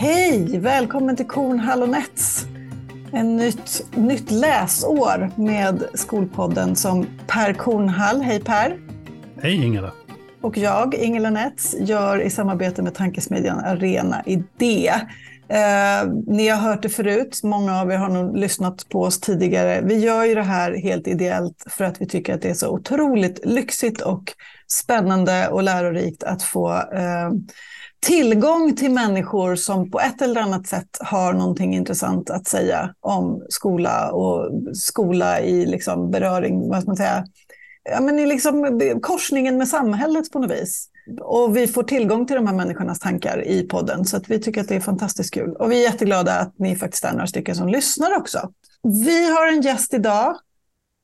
[0.00, 0.58] Hej!
[0.58, 2.46] Välkommen till Kornhall och Nets.
[3.12, 8.78] En nytt, nytt läsår med Skolpodden som Per Kornhall, hej Per.
[9.42, 9.92] Hej Ingela.
[10.40, 14.92] Och jag, Ingela Nets, gör i samarbete med tankesmedjan Arena Idé.
[15.48, 19.80] Eh, ni har hört det förut, många av er har nog lyssnat på oss tidigare.
[19.84, 22.70] Vi gör ju det här helt ideellt för att vi tycker att det är så
[22.70, 24.32] otroligt lyxigt och
[24.66, 27.30] spännande och lärorikt att få eh,
[28.00, 33.42] tillgång till människor som på ett eller annat sätt har någonting intressant att säga om
[33.48, 37.24] skola och skola i liksom beröring, vad ska man säga,
[37.90, 40.86] ja, men i liksom korsningen med samhället på något vis.
[41.20, 44.60] Och vi får tillgång till de här människornas tankar i podden, så att vi tycker
[44.60, 45.56] att det är fantastiskt kul.
[45.56, 48.50] Och vi är jätteglada att ni faktiskt är några stycken som lyssnar också.
[49.04, 50.36] Vi har en gäst idag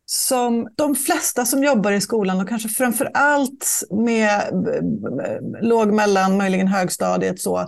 [0.07, 4.41] som de flesta som jobbar i skolan och kanske framför allt med
[5.25, 7.59] eh, låg, mellan, möjligen högstadiet så,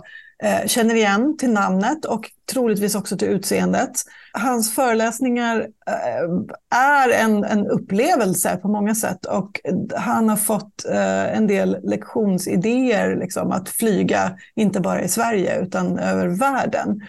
[0.43, 3.91] eh, känner igen till namnet och troligtvis också till utseendet.
[4.33, 9.59] Hans föreläsningar eh, är en, en upplevelse på många sätt och
[9.95, 16.27] han har fått en del lektionsidéer, liksom, att flyga, inte bara i Sverige utan över
[16.27, 17.01] världen.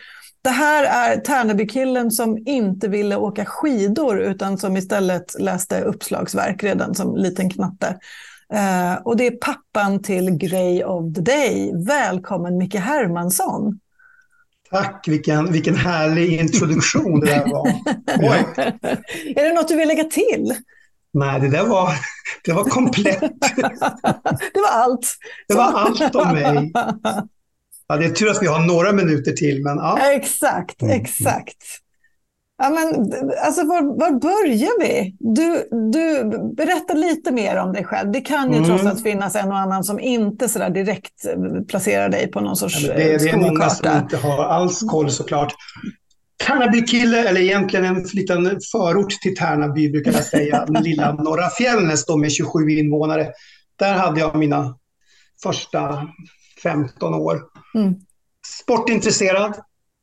[0.42, 6.94] Det här är Tärnabykillen som inte ville åka skidor utan som istället läste uppslagsverk redan
[6.94, 7.98] som liten knatte.
[8.54, 11.72] Uh, och det är pappan till Grey of the Day.
[11.86, 13.80] Välkommen Micke Hermansson.
[14.70, 17.66] Tack, vilken, vilken härlig introduktion det där var.
[18.18, 18.44] Oj.
[19.36, 20.54] är det något du vill lägga till?
[21.12, 21.92] Nej, det där var,
[22.44, 23.20] det var komplett.
[24.54, 25.16] det var allt.
[25.48, 26.72] Det var allt om mig.
[27.90, 29.62] Ja, det är tur att vi har några minuter till.
[29.62, 29.98] Men, ja.
[30.12, 31.00] Exakt, mm.
[31.00, 31.56] exakt.
[32.58, 33.12] Ja, men,
[33.44, 35.16] alltså, var, var börjar vi?
[35.18, 36.24] Du, du,
[36.56, 38.12] berätta lite mer om dig själv.
[38.12, 38.68] Det kan ju mm.
[38.68, 41.12] trots allt finnas en och annan som inte så direkt
[41.68, 44.80] placerar dig på någon sorts ja, det, är, det är många som inte har alls
[44.80, 45.54] koll såklart.
[46.46, 50.64] Tärnaby-kille, eller egentligen en liten förort till Tärnaby brukar jag säga.
[50.80, 53.28] Lilla Norra Fjällnäs då med 27 invånare.
[53.78, 54.76] Där hade jag mina
[55.42, 56.08] första
[56.62, 57.40] 15 år.
[57.74, 57.94] Mm.
[58.46, 59.54] Sportintresserad,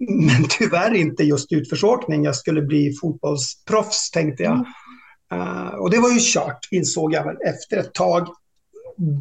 [0.10, 2.24] men tyvärr inte just utförsåkning.
[2.24, 4.66] Jag skulle bli fotbollsproffs tänkte jag.
[5.34, 8.28] Uh, och det var ju kört, insåg jag väl efter ett tag.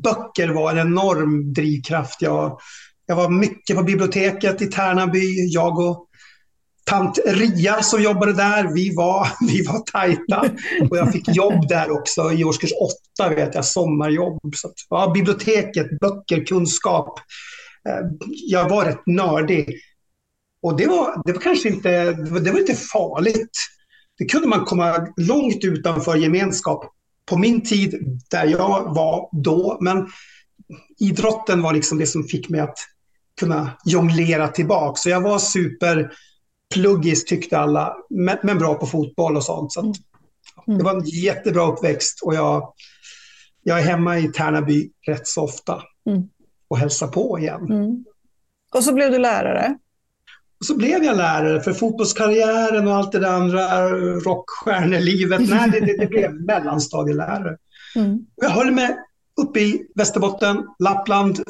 [0.02, 2.22] Böcker var en enorm drivkraft.
[2.22, 2.58] Jag,
[3.06, 5.52] jag var mycket på biblioteket i Tärnaby.
[5.52, 6.06] Jag och
[6.84, 10.44] tant Ria som jobbade där, vi var, vi var tajta.
[10.90, 14.54] Och jag fick jobb där också i årskurs åtta, vet jag, sommarjobb.
[14.56, 17.20] Så, ja, biblioteket, böcker, kunskap.
[17.86, 19.80] Eh, jag var rätt nördig.
[20.62, 23.58] Och det var, det var kanske inte, det var inte farligt.
[24.18, 26.92] Det kunde man komma långt utanför gemenskap.
[27.26, 30.06] På min tid, där jag var då, men
[31.00, 32.78] idrotten var liksom det som fick mig att
[33.40, 34.96] kunna jonglera tillbaka.
[34.96, 39.72] Så jag var superpluggis tyckte alla, men, men bra på fotboll och sånt.
[39.72, 39.92] Så mm.
[40.78, 42.72] Det var en jättebra uppväxt och jag,
[43.62, 45.82] jag är hemma i Tärnaby rätt så ofta.
[46.08, 46.28] Mm
[46.68, 47.64] och hälsa på igen.
[47.70, 48.04] Mm.
[48.74, 49.78] Och så blev du lärare?
[50.60, 53.90] Och så blev jag lärare för fotbollskarriären och allt det där andra
[54.20, 55.40] rockstjärnelivet.
[55.50, 57.56] Nej, det, det, det blev mellanstadielärare.
[57.96, 58.18] Mm.
[58.36, 58.96] Jag höll mig
[59.40, 61.42] uppe i Västerbotten, Lappland,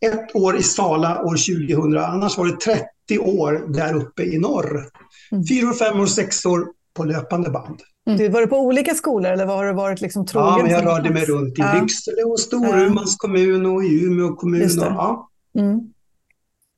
[0.00, 1.98] ett år i Sala år 2000.
[1.98, 4.90] Annars var det 30 år där uppe i norr.
[5.32, 5.46] Mm.
[5.46, 7.80] Fyra, fem år, sex år på löpande band.
[8.06, 8.18] Mm.
[8.18, 10.54] Du, var du på olika skolor eller har du varit liksom trogen?
[10.56, 11.80] Ja, men jag rörde mig runt i ja.
[11.80, 13.28] Lycksele och Storumans ja.
[13.28, 14.62] kommun och i Umeå kommun.
[14.62, 15.30] Och, ja.
[15.58, 15.92] Mm.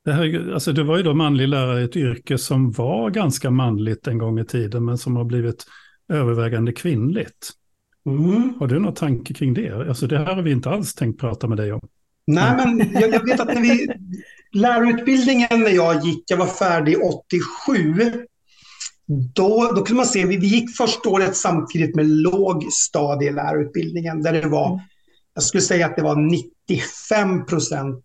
[0.05, 3.51] Det här, alltså du var ju då manlig lärare i ett yrke som var ganska
[3.51, 5.65] manligt en gång i tiden, men som har blivit
[6.13, 7.49] övervägande kvinnligt.
[8.05, 8.53] Mm.
[8.59, 9.87] Har du någon tanke kring det?
[9.89, 11.81] Alltså det här har vi inte alls tänkt prata med dig om.
[12.27, 13.87] Nej, men jag, jag vet att när vi,
[14.51, 18.25] lärarutbildningen när jag gick, jag var färdig 87,
[19.09, 24.47] då, då kunde man se, vi, vi gick första året samtidigt med lågstadielärarutbildningen där det
[24.47, 24.79] var, mm.
[25.33, 28.03] jag skulle säga att det var 95 procent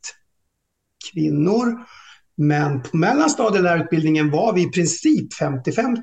[1.12, 1.78] kvinnor.
[2.36, 6.02] Men på mellanstadielärarutbildningen var vi i princip 50-50.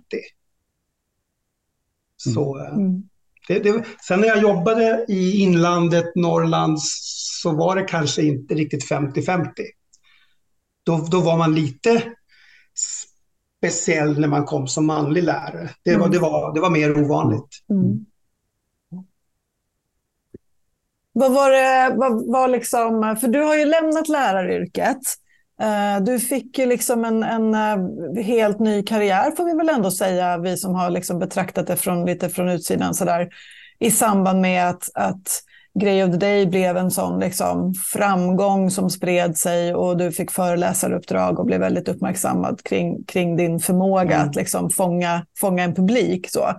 [2.18, 2.80] Så, mm.
[2.80, 3.04] mm.
[3.48, 8.90] det, det, sen när jag jobbade i inlandet, Norrland, så var det kanske inte riktigt
[8.90, 9.48] 50-50.
[10.84, 12.04] Då, då var man lite
[13.62, 15.70] speciell när man kom som manlig lärare.
[15.84, 16.12] Det var, mm.
[16.12, 17.60] det var, det var mer ovanligt.
[17.70, 18.06] Mm.
[21.14, 24.98] Vad var det, vad var liksom, för du har ju lämnat läraryrket.
[25.62, 29.92] Eh, du fick ju liksom en, en eh, helt ny karriär får vi väl ändå
[29.92, 33.30] säga, vi som har liksom betraktat det från, lite från utsidan sådär,
[33.80, 35.44] i samband med att, att
[35.80, 40.32] Grej of the Day blev en sån liksom, framgång som spred sig och du fick
[40.32, 44.30] föreläsaruppdrag och blev väldigt uppmärksammad kring, kring din förmåga mm.
[44.30, 46.30] att liksom, fånga, fånga en publik.
[46.30, 46.54] Så.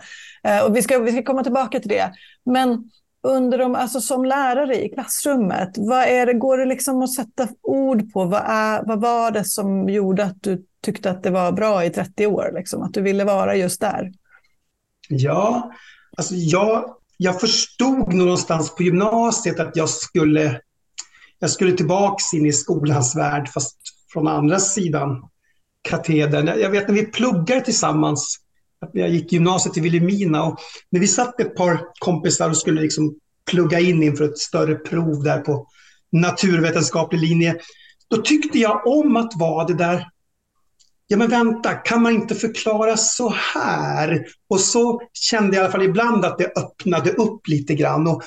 [0.45, 2.13] Eh, och vi, ska, vi ska komma tillbaka till det.
[2.45, 2.91] Men
[3.23, 7.49] under de, alltså som lärare i klassrummet, vad är det, går det liksom att sätta
[7.63, 8.25] ord på?
[8.25, 11.91] Vad, är, vad var det som gjorde att du tyckte att det var bra i
[11.91, 12.51] 30 år?
[12.55, 14.13] Liksom, att du ville vara just där?
[15.09, 15.73] Ja,
[16.17, 20.61] alltså jag, jag förstod någonstans på gymnasiet att jag skulle,
[21.39, 23.77] jag skulle tillbaka in i skolans värld, fast
[24.13, 25.29] från andra sidan
[25.89, 26.47] katedern.
[26.47, 28.39] Jag vet när vi pluggade tillsammans,
[28.93, 30.59] jag gick gymnasiet i Vilhelmina och
[30.91, 33.15] när vi satt ett par kompisar och skulle liksom
[33.51, 35.67] plugga in inför ett större prov där på
[36.13, 37.57] naturvetenskaplig linje,
[38.11, 40.09] då tyckte jag om att vara det där
[41.13, 44.27] ja men vänta, kan man inte förklara så här?
[44.49, 48.07] Och så kände jag i alla fall ibland att det öppnade upp lite grann.
[48.07, 48.23] Och,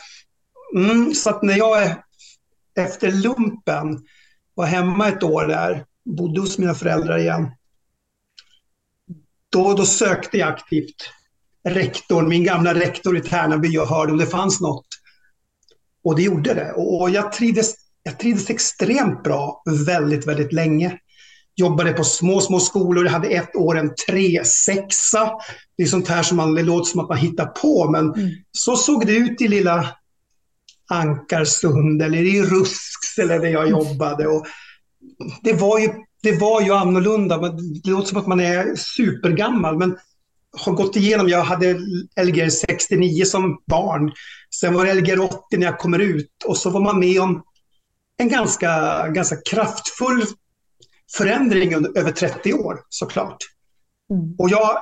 [0.76, 1.96] mm, så att när jag
[2.76, 4.06] efter lumpen
[4.54, 7.52] var hemma ett år där, bodde hos mina föräldrar igen,
[9.50, 11.10] då, då sökte jag aktivt
[11.68, 14.88] rektorn, min gamla rektor i Tärnaby och hörde om det fanns något.
[16.04, 16.72] Och det gjorde det.
[16.72, 21.00] Och jag trivdes, jag trivdes extremt bra väldigt, väldigt länge
[21.56, 23.06] jobbade på små, små skolor.
[23.06, 25.32] Jag hade ett år en tre, sexa.
[25.78, 28.30] Det är sånt här som man, det låter som att man hittar på, men mm.
[28.52, 29.88] så såg det ut i lilla
[30.90, 34.28] Ankarsund eller i Rusks eller där jag jobbade.
[34.28, 34.46] Och
[35.42, 35.90] det, var ju,
[36.24, 37.38] det var ju annorlunda.
[37.84, 39.98] Det låter som att man är supergammal, men
[40.58, 41.74] har gått igenom, jag hade
[42.24, 44.12] Lgr 69 som barn.
[44.60, 47.44] Sen var det Lgr 80 när jag kommer ut och så var man med om
[48.18, 50.26] en ganska, ganska kraftfull
[51.18, 53.38] förändring över 30 år såklart.
[54.12, 54.36] Mm.
[54.38, 54.78] Och jag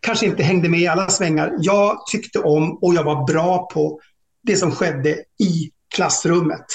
[0.00, 1.52] kanske inte hängde med i alla svängar.
[1.58, 4.00] Jag tyckte om och jag var bra på
[4.42, 5.10] det som skedde
[5.40, 6.66] i klassrummet.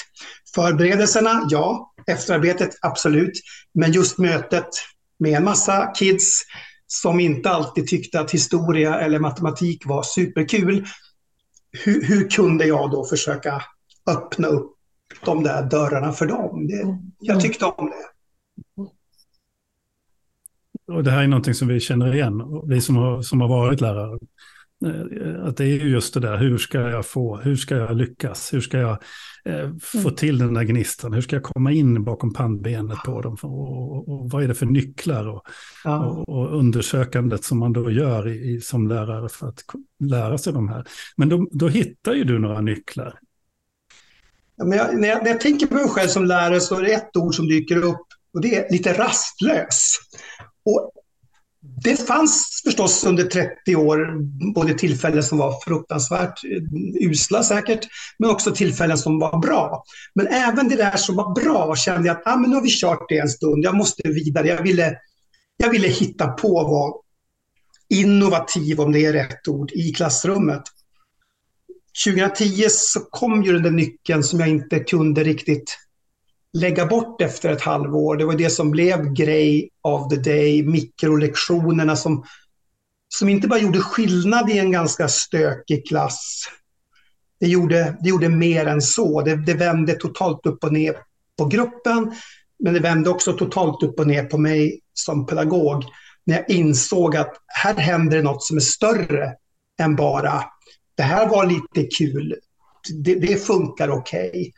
[0.54, 1.90] Förberedelserna, ja.
[2.06, 3.32] Efterarbetet, absolut.
[3.74, 4.68] Men just mötet
[5.18, 6.42] med en massa kids
[6.86, 10.86] som inte alltid tyckte att historia eller matematik var superkul.
[11.84, 13.62] Hur, hur kunde jag då försöka
[14.10, 14.76] öppna upp
[15.24, 16.66] de där dörrarna för dem?
[16.66, 18.13] Det, jag tyckte om det.
[20.86, 23.80] Och det här är någonting som vi känner igen, vi som har, som har varit
[23.80, 24.18] lärare.
[24.86, 28.54] Eh, att det är just det där, hur ska jag få, hur ska jag lyckas,
[28.54, 28.98] hur ska jag
[29.44, 30.14] eh, få mm.
[30.14, 34.08] till den där gnistan, hur ska jag komma in bakom pannbenet på dem och, och,
[34.08, 35.42] och vad är det för nycklar och,
[35.84, 36.06] ja.
[36.06, 39.64] och, och, undersökandet som man då gör i, som lärare för att
[40.04, 40.84] lära sig de här.
[41.16, 43.18] Men då, då hittar ju du några nycklar.
[44.56, 46.82] Ja, men jag, när, jag, när jag tänker på mig själv som lärare så är
[46.82, 48.03] det ett ord som dyker upp
[48.34, 49.92] och det är lite rastlös.
[50.64, 50.90] Och
[51.84, 54.18] det fanns förstås under 30 år
[54.54, 57.80] både tillfällen som var fruktansvärt eh, usla säkert,
[58.18, 59.84] men också tillfällen som var bra.
[60.14, 62.70] Men även det där som var bra kände jag att ah, men nu har vi
[62.70, 64.48] kört det en stund, jag måste vidare.
[64.48, 64.96] Jag ville,
[65.56, 66.94] jag ville hitta på vad
[67.98, 70.62] innovativ, om det är rätt ord, i klassrummet.
[72.04, 75.78] 2010 så kom ju den där nyckeln som jag inte kunde riktigt
[76.54, 78.16] lägga bort efter ett halvår.
[78.16, 82.24] Det var det som blev grej of the day, mikrolektionerna som,
[83.08, 86.44] som inte bara gjorde skillnad i en ganska stökig klass.
[87.40, 89.22] Det gjorde, det gjorde mer än så.
[89.22, 90.96] Det, det vände totalt upp och ner
[91.38, 92.14] på gruppen,
[92.58, 95.84] men det vände också totalt upp och ner på mig som pedagog
[96.26, 99.32] när jag insåg att här händer något som är större
[99.80, 100.44] än bara
[100.96, 102.34] det här var lite kul,
[103.04, 104.30] det, det funkar okej.
[104.30, 104.52] Okay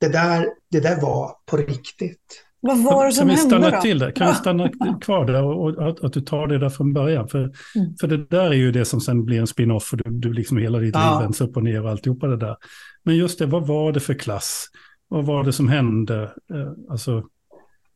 [0.00, 2.42] det där, det där var på riktigt.
[2.60, 3.50] Vad var det som hände då?
[3.50, 4.10] Kan vi stanna till där?
[4.10, 7.28] Kan vi stanna kvar där och, och att, att, du tar det där från början?
[7.28, 7.96] För, mm.
[8.00, 10.56] för det där är ju det som sen blir en spin-off och du, du liksom
[10.56, 11.10] hela ditt ja.
[11.10, 12.56] liv vänds upp och ner och alltihopa det där.
[13.02, 14.66] Men just det, vad var det för klass?
[15.08, 16.22] Vad var det som hände?
[16.22, 17.24] Eh, alltså,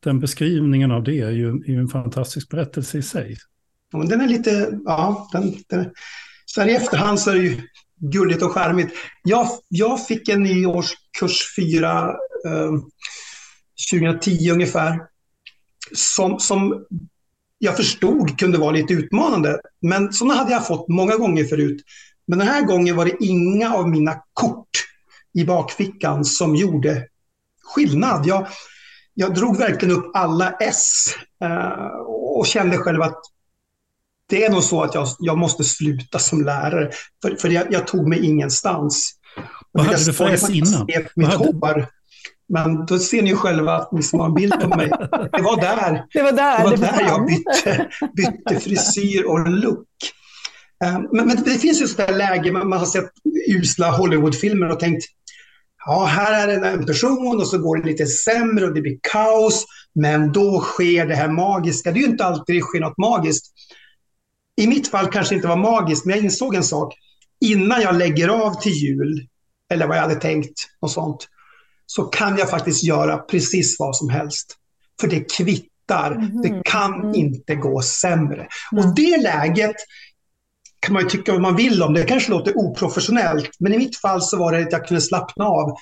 [0.00, 3.36] den beskrivningen av det är ju, är ju en fantastisk berättelse i sig.
[3.92, 5.90] Ja, den är lite, ja, den, den,
[6.44, 7.56] så här i efterhand så är det ju
[8.00, 8.94] gulligt och charmigt.
[9.22, 12.08] Jag, jag fick en ny årskurs 4
[12.46, 12.72] eh,
[13.92, 15.00] 2010 ungefär.
[15.92, 16.84] Som, som
[17.58, 19.60] jag förstod kunde vara lite utmanande.
[19.82, 21.82] Men sådana hade jag fått många gånger förut.
[22.26, 24.68] Men den här gången var det inga av mina kort
[25.34, 27.06] i bakfickan som gjorde
[27.62, 28.26] skillnad.
[28.26, 28.46] Jag,
[29.14, 31.06] jag drog verkligen upp alla S
[31.44, 31.96] eh,
[32.36, 33.20] och kände själv att
[34.30, 36.90] det är nog så att jag, jag måste sluta som lärare,
[37.22, 39.12] för, för jag, jag tog mig ingenstans.
[39.72, 40.86] Vad hade du för S innan?
[41.14, 41.86] Mitt hår.
[42.48, 44.88] Men då ser ni ju själva att ni som har en bild på mig.
[45.32, 49.86] Det var där, det var där, det var där jag bytte, bytte frisyr och look.
[50.84, 53.10] Um, men, men, det finns ju sådär läge, man, man har sett
[53.48, 55.04] usla Hollywoodfilmer och tänkt
[55.86, 58.98] ja, här är det en person och så går det lite sämre och det blir
[59.12, 59.64] kaos.
[59.94, 61.92] Men då sker det här magiska.
[61.92, 63.52] Det är ju inte alltid det sker något magiskt.
[64.60, 66.94] I mitt fall kanske det inte var magiskt, men jag insåg en sak.
[67.40, 69.26] Innan jag lägger av till jul,
[69.70, 71.28] eller vad jag hade tänkt, och sånt,
[71.86, 74.56] så kan jag faktiskt göra precis vad som helst.
[75.00, 76.12] För det kvittar.
[76.12, 76.42] Mm.
[76.42, 77.14] Det kan mm.
[77.14, 78.48] inte gå sämre.
[78.72, 78.84] Mm.
[78.84, 79.76] Och det läget
[80.80, 81.94] kan man ju tycka vad man vill om.
[81.94, 85.44] Det kanske låter oprofessionellt, men i mitt fall så var det att jag kunde slappna
[85.44, 85.76] av.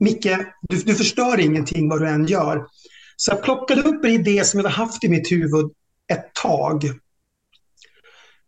[0.00, 0.36] Micke,
[0.68, 2.66] du, du förstör ingenting vad du än gör.
[3.16, 5.70] Så jag plockade upp en idé som jag hade haft i mitt huvud
[6.12, 6.84] ett tag.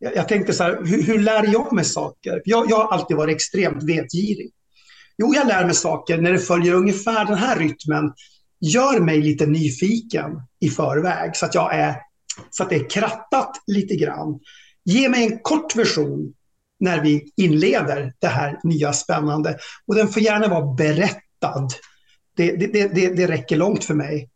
[0.02, 2.42] Jag, jag tänkte så här, hur, hur, lär jag mig saker?
[2.44, 4.50] Jag, jag har alltid varit extremt vetgirig.
[5.18, 8.12] Jo, jag lär mig saker när det följer ungefär den här rytmen.
[8.60, 10.30] Gör mig lite nyfiken
[10.60, 11.96] i förväg så att jag är
[12.50, 14.40] så att det är krattat lite grann.
[14.84, 16.34] Ge mig en kort version
[16.80, 19.58] när vi inleder det här nya spännande.
[19.86, 21.68] Och den får gärna vara berättad.
[22.36, 24.28] Det, det, det, det räcker långt för mig.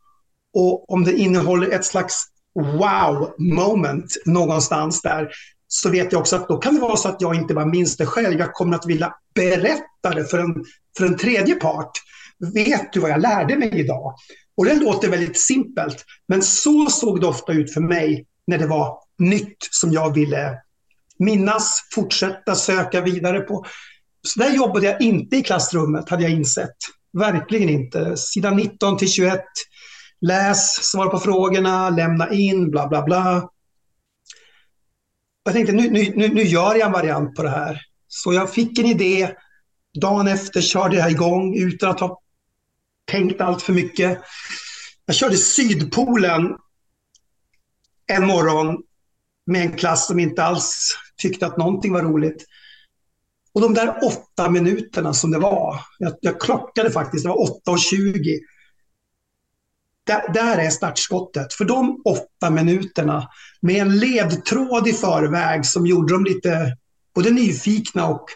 [0.54, 5.30] Och om det innehåller ett slags wow moment någonstans där
[5.68, 7.96] så vet jag också att då kan det vara så att jag inte bara minns
[7.96, 8.38] det själv.
[8.38, 10.64] Jag kommer att vilja berätta det för en,
[10.98, 11.90] för en tredje part.
[12.54, 14.14] Vet du vad jag lärde mig idag?
[14.56, 18.66] Och det låter väldigt simpelt, men så såg det ofta ut för mig när det
[18.66, 20.58] var nytt som jag ville
[21.18, 23.64] minnas, fortsätta söka vidare på.
[24.22, 26.76] Så där jobbade jag inte i klassrummet, hade jag insett.
[27.18, 28.16] Verkligen inte.
[28.16, 29.40] Sidan 19 till 21.
[30.20, 33.48] Läs, svara på frågorna, lämna in, bla bla bla.
[35.46, 37.80] Jag tänkte nu, nu, nu gör jag en variant på det här.
[38.08, 39.30] Så jag fick en idé.
[40.00, 42.20] Dagen efter körde jag igång utan att ha
[43.04, 44.18] tänkt allt för mycket.
[45.06, 46.56] Jag körde Sydpolen
[48.06, 48.82] en morgon
[49.46, 52.44] med en klass som inte alls tyckte att någonting var roligt.
[53.52, 58.38] Och de där åtta minuterna som det var, jag, jag klockade faktiskt, det var 8.20.
[60.06, 61.52] Där, där är startskottet.
[61.52, 63.28] För de åtta minuterna
[63.60, 66.76] med en ledtråd i förväg som gjorde dem lite
[67.14, 68.26] både nyfikna och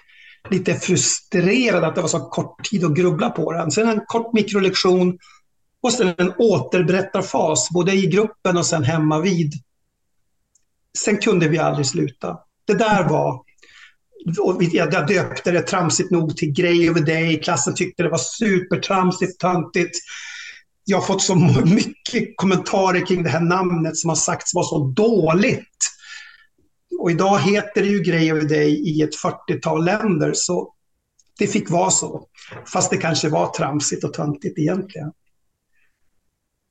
[0.50, 3.70] lite frustrerade att det var så kort tid att grubbla på den.
[3.70, 5.18] Sen en kort mikrolektion
[5.82, 9.52] och sen en återberättarfas, både i gruppen och sen hemma vid.
[10.98, 12.38] Sen kunde vi aldrig sluta.
[12.66, 13.42] Det där var...
[14.40, 17.40] Och jag döpte det tramsigt nog till Grej of the Day.
[17.42, 19.96] Klassen tyckte det var supertramsigt, töntigt.
[20.90, 24.78] Jag har fått så mycket kommentarer kring det här namnet som har sagts vara så
[24.78, 25.68] dåligt.
[27.00, 29.14] Och idag heter det ju Grey the Day i ett
[29.48, 30.72] 40-tal länder, så
[31.38, 32.26] det fick vara så.
[32.72, 35.12] Fast det kanske var tramsigt och töntigt egentligen.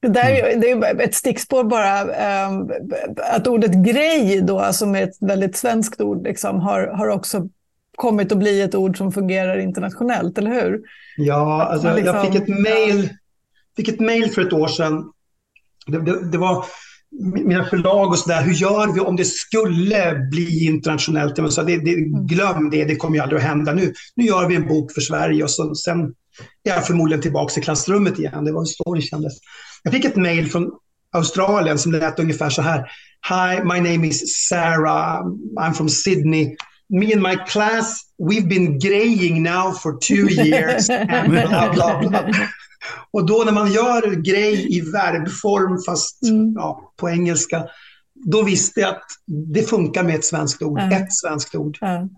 [0.01, 0.59] Det, där, mm.
[0.61, 2.03] det är ett stickspår bara,
[2.47, 2.71] um,
[3.17, 7.49] att ordet grej då, som är ett väldigt svenskt ord, liksom, har, har också
[7.95, 10.81] kommit att bli ett ord som fungerar internationellt, eller hur?
[11.17, 13.09] Ja, alltså, liksom, jag fick ett mail
[13.79, 15.03] fick ett mail för ett år sedan.
[15.88, 16.65] Det, det, det var
[17.12, 21.38] mina förlag och sådär, hur gör vi om det skulle bli internationellt?
[21.38, 22.27] Jag sa, det, det, mm.
[22.27, 23.74] glöm det, det kommer ju aldrig att hända.
[23.74, 26.00] Nu, nu gör vi en bok för Sverige och så, sen
[26.63, 28.45] är jag förmodligen tillbaka i klassrummet igen.
[28.45, 29.33] Det var så det kändes.
[29.83, 30.71] Jag fick ett mejl från
[31.12, 32.91] Australien som lät ungefär så här.
[33.29, 35.21] Hi, my name is Sarah.
[35.59, 36.55] I'm from Sydney.
[36.89, 40.89] Me and my class, we've been graying now for two years.
[41.09, 42.31] And bla, bla, bla.
[43.12, 46.53] Och då när man gör grej i verbform, fast mm.
[46.55, 47.65] ja, på engelska,
[48.13, 49.05] då visste jag att
[49.53, 50.79] det funkar med ett svenskt ord.
[50.79, 50.91] Ja.
[50.91, 51.77] Ett svenskt ord.
[51.81, 52.09] Ja.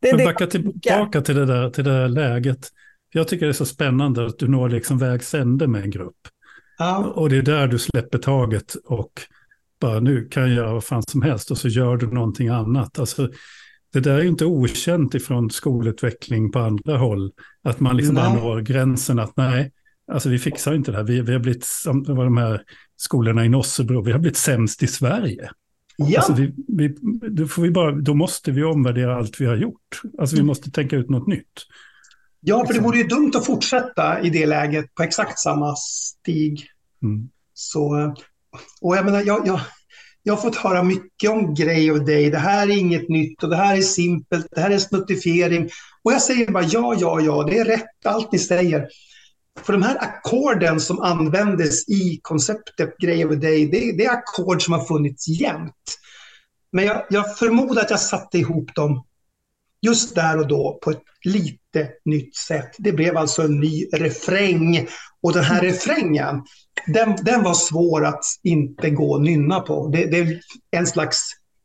[0.00, 2.68] Det, det, backa tillbaka till det, där, till det där läget.
[3.12, 6.28] Jag tycker det är så spännande att du når liksom vägs ände med en grupp.
[6.78, 6.96] Ja.
[6.96, 9.10] Och det är där du släpper taget och
[9.80, 12.98] bara nu kan jag göra vad fan som helst och så gör du någonting annat.
[12.98, 13.30] Alltså,
[13.92, 17.32] det där är ju inte okänt ifrån skolutveckling på andra håll.
[17.62, 19.72] Att man liksom bara når gränsen att nej,
[20.10, 21.04] alltså vi fixar inte det här.
[21.04, 22.62] Vi, vi har blivit, var de här
[22.96, 25.50] skolorna i Nossebro, vi har blivit sämst i Sverige.
[25.96, 26.18] Ja.
[26.18, 26.96] Alltså vi, vi,
[27.30, 30.00] då, får vi bara, då måste vi omvärdera allt vi har gjort.
[30.18, 30.46] Alltså vi mm.
[30.46, 31.66] måste tänka ut något nytt.
[32.40, 36.66] Ja, för det vore ju dumt att fortsätta i det läget på exakt samma stig.
[37.02, 37.28] Mm.
[37.54, 38.14] Så,
[38.80, 39.60] och jag menar, jag, jag,
[40.22, 42.30] jag har fått höra mycket om Grey och Day.
[42.30, 44.46] Det här är inget nytt och det här är simpelt.
[44.50, 45.68] Det här är snuttifiering.
[46.02, 48.88] Och jag säger bara ja, ja, ja, det är rätt allt ni säger.
[49.64, 54.62] För de här ackorden som användes i konceptet Grey of Day, det, det är ackord
[54.62, 55.96] som har funnits jämt.
[56.72, 59.04] Men jag, jag förmodar att jag satte ihop dem
[59.82, 62.70] just där och då på ett lite nytt sätt.
[62.78, 64.86] Det blev alltså en ny refräng.
[65.22, 66.42] Och den här refrängen,
[66.86, 69.88] den, den var svår att inte gå och nynna på.
[69.88, 70.40] Det, det är
[70.70, 71.20] en slags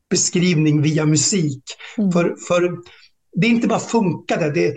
[0.10, 1.64] beskrivning via musik.
[1.98, 2.12] Mm.
[2.12, 2.78] För, för
[3.36, 4.76] det inte bara funkade, det,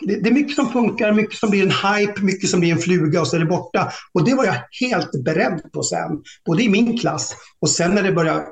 [0.00, 2.78] det, det, är mycket som funkar, mycket som blir en hype, mycket som blir en
[2.78, 3.92] fluga och så är det borta.
[4.12, 8.02] Och det var jag helt beredd på sen, både i min klass och sen när
[8.02, 8.46] det började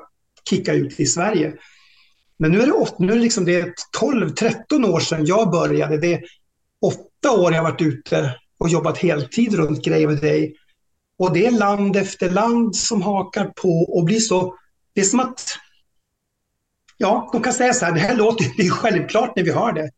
[0.49, 1.53] kicka ut i Sverige.
[2.39, 5.97] Men nu är det, nu är det, liksom det 12-13 år sedan jag började.
[5.97, 6.23] Det är
[6.81, 10.55] åtta år jag varit ute och jobbat heltid runt grejer med dig.
[11.17, 14.55] Och det är land efter land som hakar på och blir så...
[14.93, 15.45] Det är som att...
[16.97, 19.73] Ja, de kan säga så här, det här låter ju är självklart när vi hör
[19.73, 19.89] det.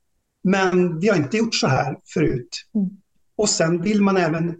[0.47, 2.65] Men vi har inte gjort så här förut.
[2.75, 2.89] Mm.
[3.37, 4.55] Och sen vill man även,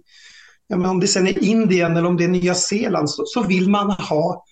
[0.68, 3.44] ja, men om det sen är Indien eller om det är Nya Zeeland, så, så
[3.44, 4.46] vill man ha,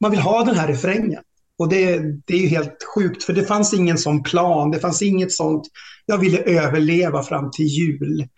[0.00, 1.22] man vill ha den här refrängen.
[1.58, 5.02] Och det, det är ju helt sjukt, för det fanns ingen sån plan, det fanns
[5.02, 5.68] inget sånt.
[6.06, 8.28] Jag ville överleva fram till jul.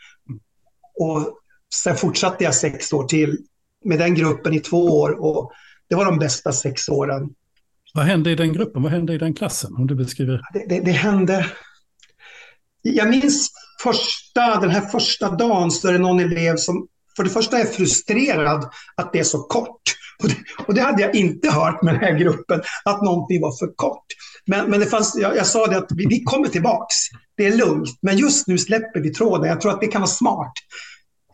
[0.99, 1.39] Och
[1.75, 3.39] sen fortsatte jag sex år till
[3.85, 5.53] med den gruppen i två år och
[5.89, 7.31] det var de bästa sex åren.
[7.95, 8.83] Vad hände i den gruppen?
[8.83, 9.75] Vad hände i den klassen?
[9.77, 10.41] Om du beskriver.
[10.53, 11.47] Det, det, det hände...
[12.83, 13.51] Jag minns
[13.83, 16.87] första, den här första dagen så är det någon elev som
[17.17, 19.83] för det första är frustrerad att det är så kort.
[20.23, 20.37] Och det,
[20.67, 24.05] och det, hade jag inte hört med den här gruppen, att någonting var för kort.
[24.47, 26.95] Men, men det fanns, jag, jag sa det att vi, vi, kommer tillbaks.
[27.37, 27.99] Det är lugnt.
[28.03, 29.49] Men just nu släpper vi tråden.
[29.49, 30.53] Jag tror att det kan vara smart.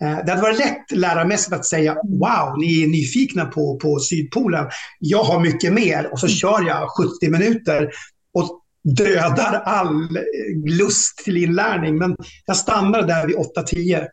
[0.01, 4.67] Eh, det hade varit lätt lärarmässigt att säga wow, ni är nyfikna på, på Sydpolen.
[4.99, 6.89] Jag har mycket mer och så kör jag
[7.21, 7.91] 70 minuter
[8.35, 8.63] och
[8.97, 10.19] dödar all
[10.67, 11.99] lust till inlärning.
[11.99, 12.17] Men
[12.47, 14.07] jag stannar där vid 8-10.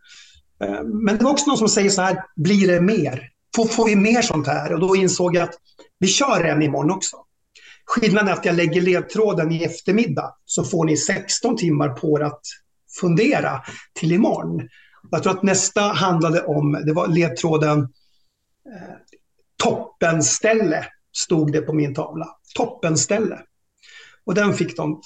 [0.63, 3.29] Eh, men det var också någon som säger så här, blir det mer?
[3.55, 4.73] Får, får vi mer sånt här?
[4.73, 5.55] Och då insåg jag att
[5.99, 7.17] vi kör en imorgon också.
[7.85, 12.23] Skillnaden är att jag lägger ledtråden i eftermiddag så får ni 16 timmar på er
[12.23, 12.41] att
[12.99, 13.61] fundera
[13.93, 14.69] till imorgon.
[15.11, 18.95] Jag tror att nästa handlade om, det var ledtråden eh,
[19.63, 22.27] toppenställe, stod det på min tavla.
[22.55, 23.39] Toppenställe.
[24.25, 25.01] Och den fick de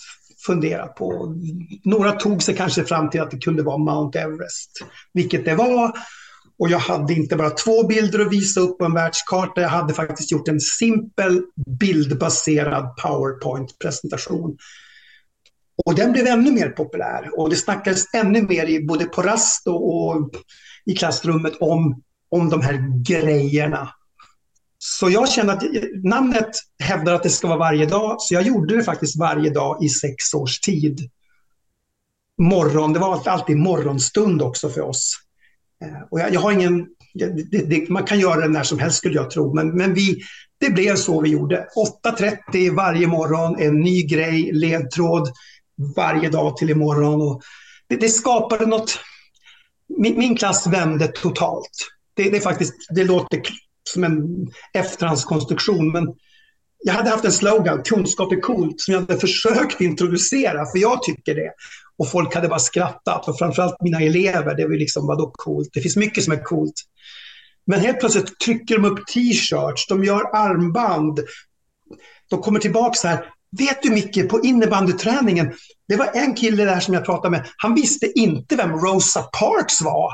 [0.45, 1.35] fundera på.
[1.83, 4.71] Några tog sig kanske fram till att det kunde vara Mount Everest,
[5.13, 5.91] vilket det var.
[6.59, 9.93] Och jag hade inte bara två bilder att visa upp på en världskarta, jag hade
[9.93, 11.41] faktiskt gjort en simpel
[11.79, 14.57] bildbaserad PowerPoint-presentation.
[15.85, 19.67] Och den blev ännu mer populär och det snackades ännu mer i, både på rast
[19.67, 20.31] och, och
[20.85, 23.89] i klassrummet om, om de här grejerna.
[24.81, 25.63] Så jag känner att
[26.03, 29.83] namnet hävdar att det ska vara varje dag, så jag gjorde det faktiskt varje dag
[29.83, 31.09] i sex års tid.
[32.37, 35.15] Morgon, det var alltid morgonstund också för oss.
[35.83, 38.97] Eh, och jag, jag har ingen, det, det, man kan göra det när som helst
[38.97, 40.21] skulle jag tro, men, men vi,
[40.59, 41.67] det blev så vi gjorde.
[42.05, 45.29] 8.30 varje morgon, en ny grej, ledtråd
[45.95, 47.21] varje dag till imorgon.
[47.21, 47.41] Och
[47.87, 48.99] det, det skapade något,
[49.97, 51.87] min, min klass vände totalt.
[52.13, 53.41] Det, det, är faktiskt, det låter
[53.83, 56.07] som en efterhandskonstruktion, men
[56.83, 61.03] jag hade haft en slogan, kunskap är coolt, som jag hade försökt introducera, för jag
[61.03, 61.51] tycker det.
[61.97, 65.69] Och folk hade bara skrattat, och framförallt mina elever, det var liksom, vadå coolt?
[65.73, 66.73] Det finns mycket som är coolt.
[67.65, 71.19] Men helt plötsligt trycker de upp t-shirts, de gör armband.
[72.29, 73.25] De kommer tillbaka så här,
[73.57, 75.53] vet du Micke, på innebandyträningen,
[75.87, 79.81] det var en kille där som jag pratade med, han visste inte vem Rosa Parks
[79.81, 80.13] var.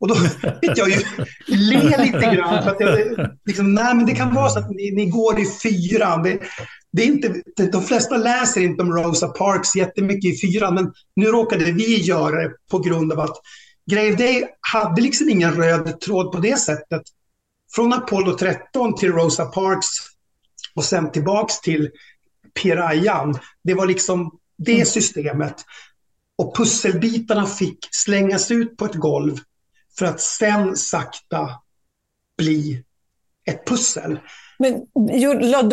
[0.00, 1.02] Och då fick jag ju
[1.46, 2.62] le lite grann.
[2.62, 5.46] För att jag, liksom, nej, men det kan vara så att ni, ni går i
[5.62, 6.22] fyran.
[6.22, 6.38] Det,
[6.92, 7.34] det är inte,
[7.72, 12.42] de flesta läser inte om Rosa Parks jättemycket i fyran, men nu råkade vi göra
[12.42, 13.36] det på grund av att
[13.90, 17.02] Grave Day hade liksom ingen röd tråd på det sättet.
[17.74, 19.86] Från Apollo 13 till Rosa Parks
[20.74, 21.90] och sen tillbaks till
[22.62, 23.38] Pirayan.
[23.64, 24.86] Det var liksom det mm.
[24.86, 25.54] systemet.
[26.38, 29.38] Och pusselbitarna fick slängas ut på ett golv
[29.98, 31.50] för att sen sakta
[32.38, 32.84] bli
[33.46, 34.18] ett pussel.
[34.58, 34.74] Men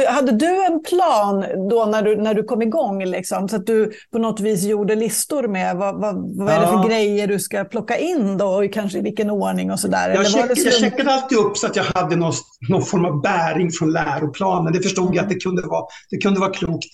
[0.08, 3.06] hade du en plan då när du, när du kom igång?
[3.06, 6.67] Liksom, så att du på något vis gjorde listor med vad, vad, vad är det
[6.67, 10.10] för grejer du ska plocka in då och kanske i vilken ordning och sådär?
[10.10, 12.34] Jag, check, jag checkade alltid upp så att jag hade någon,
[12.69, 14.73] någon form av bäring från läroplanen.
[14.73, 15.15] Det förstod mm.
[15.15, 16.89] jag att det kunde vara, det kunde vara klokt.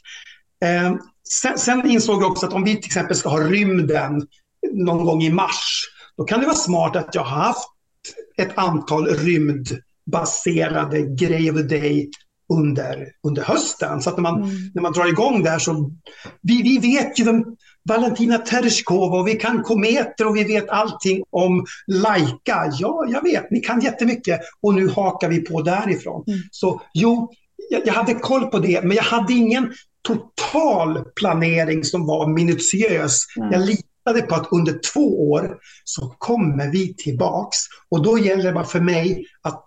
[0.65, 0.95] Eh,
[1.41, 4.27] sen, sen insåg jag också att om vi till exempel ska ha rymden
[4.73, 5.82] någon gång i mars
[6.17, 7.69] då kan det vara smart att jag har haft
[8.37, 12.09] ett antal rymdbaserade Grave Day
[12.53, 14.01] under, under hösten.
[14.01, 14.55] Så att när man, mm.
[14.73, 15.91] när man drar igång där så...
[16.41, 17.43] Vi, vi vet ju vem
[17.89, 22.71] Valentina Tereshkova och vi kan kometer och vi vet allting om Laika.
[22.79, 26.23] Ja, jag vet, ni kan jättemycket och nu hakar vi på därifrån.
[26.27, 26.39] Mm.
[26.51, 27.31] Så jo,
[27.69, 29.73] jag, jag, hade koll på det, men jag hade ingen
[30.07, 33.25] total planering som var minutiös.
[33.37, 33.51] Mm.
[33.51, 33.61] Jag
[34.05, 37.57] litade på att under två år så kommer vi tillbaks.
[37.89, 39.65] Och då gäller det bara för mig att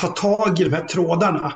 [0.00, 1.52] ta tag i de här trådarna.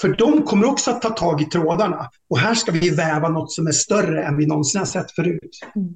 [0.00, 2.10] För de kommer också att ta tag i trådarna.
[2.30, 5.60] Och här ska vi väva något som är större än vi någonsin har sett förut.
[5.76, 5.88] Mm.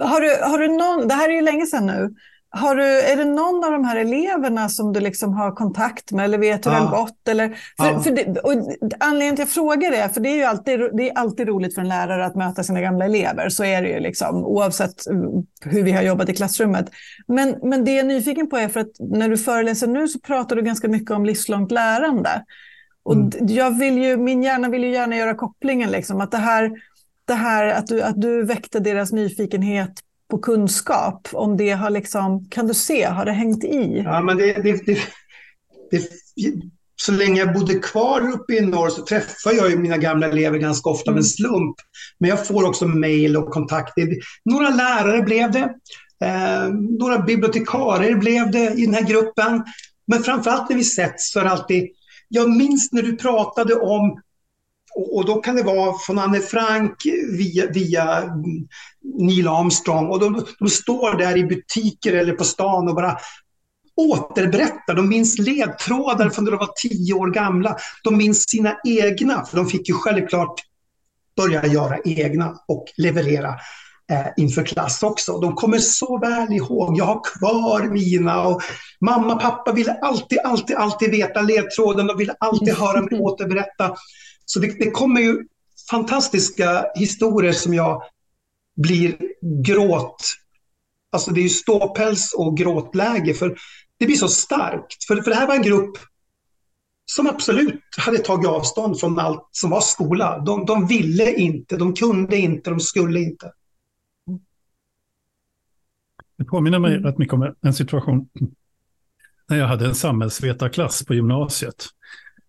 [0.00, 2.14] Har du, har du någon, det här är ju länge sedan nu.
[2.56, 6.24] Har du, är det någon av de här eleverna som du liksom har kontakt med
[6.24, 6.78] eller vet hur ja.
[6.78, 7.28] det har gått?
[7.28, 8.00] Eller, för, ja.
[8.00, 8.52] för det, och
[9.00, 11.74] anledningen till att jag frågar det, för det är ju alltid, det är alltid roligt
[11.74, 14.94] för en lärare att möta sina gamla elever, så är det ju liksom, oavsett
[15.64, 16.90] hur vi har jobbat i klassrummet.
[17.26, 20.20] Men, men det jag är nyfiken på är för att när du föreläser nu så
[20.20, 22.44] pratar du ganska mycket om livslångt lärande.
[23.02, 23.30] Och mm.
[23.40, 26.70] jag vill ju, min hjärna vill ju gärna göra kopplingen, liksom, att det här,
[27.24, 29.92] det här att, du, att du väckte deras nyfikenhet
[30.30, 34.02] på kunskap, om det har liksom, kan du se, har det hängt i?
[34.04, 34.98] Ja, men det, det, det,
[35.90, 36.10] det
[36.96, 40.90] så länge jag bodde kvar uppe i norr så träffar jag mina gamla elever ganska
[40.90, 41.16] ofta mm.
[41.16, 41.76] med slump.
[42.18, 44.08] Men jag får också mejl och kontakter.
[44.44, 45.74] Några lärare blev det.
[46.24, 49.64] Eh, några bibliotekarier blev det i den här gruppen.
[50.06, 51.88] Men framförallt när vi sätts så är det alltid,
[52.28, 54.20] jag minns när du pratade om
[54.96, 56.96] och, då kan det vara från Anne Frank
[57.38, 58.22] via, via
[59.18, 60.08] Neil Armstrong.
[60.08, 63.18] Och de, de står där i butiker eller på stan och bara
[63.96, 64.94] återberättar.
[64.94, 67.76] De minns ledtrådar från när de var tio år gamla.
[68.04, 70.60] De minns sina egna, för de fick ju självklart
[71.36, 73.48] börja göra egna och leverera
[74.10, 75.40] eh, inför klass också.
[75.40, 76.98] De kommer så väl ihåg.
[76.98, 78.62] Jag har kvar mina och
[79.00, 82.06] mamma och pappa ville alltid, alltid, alltid veta ledtråden.
[82.06, 83.94] De ville alltid höra mig återberätta.
[84.44, 85.46] Så det, det kommer ju
[85.90, 88.02] fantastiska historier som jag
[88.76, 89.16] blir
[89.64, 90.24] gråt...
[91.12, 93.58] Alltså det är ju ståpäls och gråtläge för
[93.98, 95.04] det blir så starkt.
[95.04, 95.98] För, för det här var en grupp
[97.06, 100.38] som absolut hade tagit avstånd från allt som var skola.
[100.38, 103.52] De, de ville inte, de kunde inte, de skulle inte.
[106.38, 108.28] Det påminner mig rätt mycket om en situation
[109.48, 111.86] när jag hade en samhällsvetarklass på gymnasiet.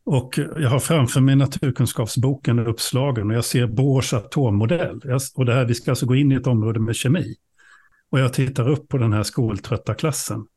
[0.05, 5.01] Och jag har framför mig naturkunskapsboken uppslagen och jag ser Bohrs atommodell.
[5.35, 7.35] Och det här, vi ska alltså gå in i ett område med kemi.
[8.09, 10.47] Och jag tittar upp på den här skoltrötta klassen.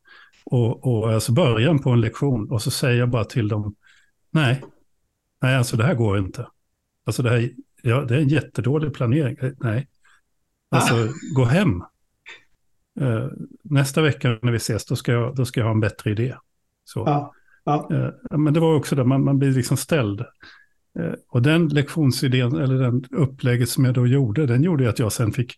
[0.45, 3.75] Och, och alltså början på en lektion och så säger jag bara till dem,
[4.31, 4.65] nej,
[5.43, 6.47] nej alltså det här går inte.
[7.07, 7.51] Alltså det här,
[7.83, 9.37] ja, det är en jättedålig planering.
[9.41, 9.89] Eh, nej,
[10.71, 11.09] alltså ah.
[11.35, 11.83] gå hem.
[13.01, 13.29] Uh,
[13.63, 16.35] nästa vecka när vi ses, då ska jag, då ska jag ha en bättre idé.
[16.85, 17.09] Så.
[17.09, 17.33] Ah.
[17.69, 17.89] Ja.
[18.31, 20.21] Eh, men det var också det, man, man blir liksom ställd.
[20.99, 25.13] Eh, och den lektionsidén, eller den upplägget som jag då gjorde, den gjorde att jag
[25.13, 25.55] sen fick,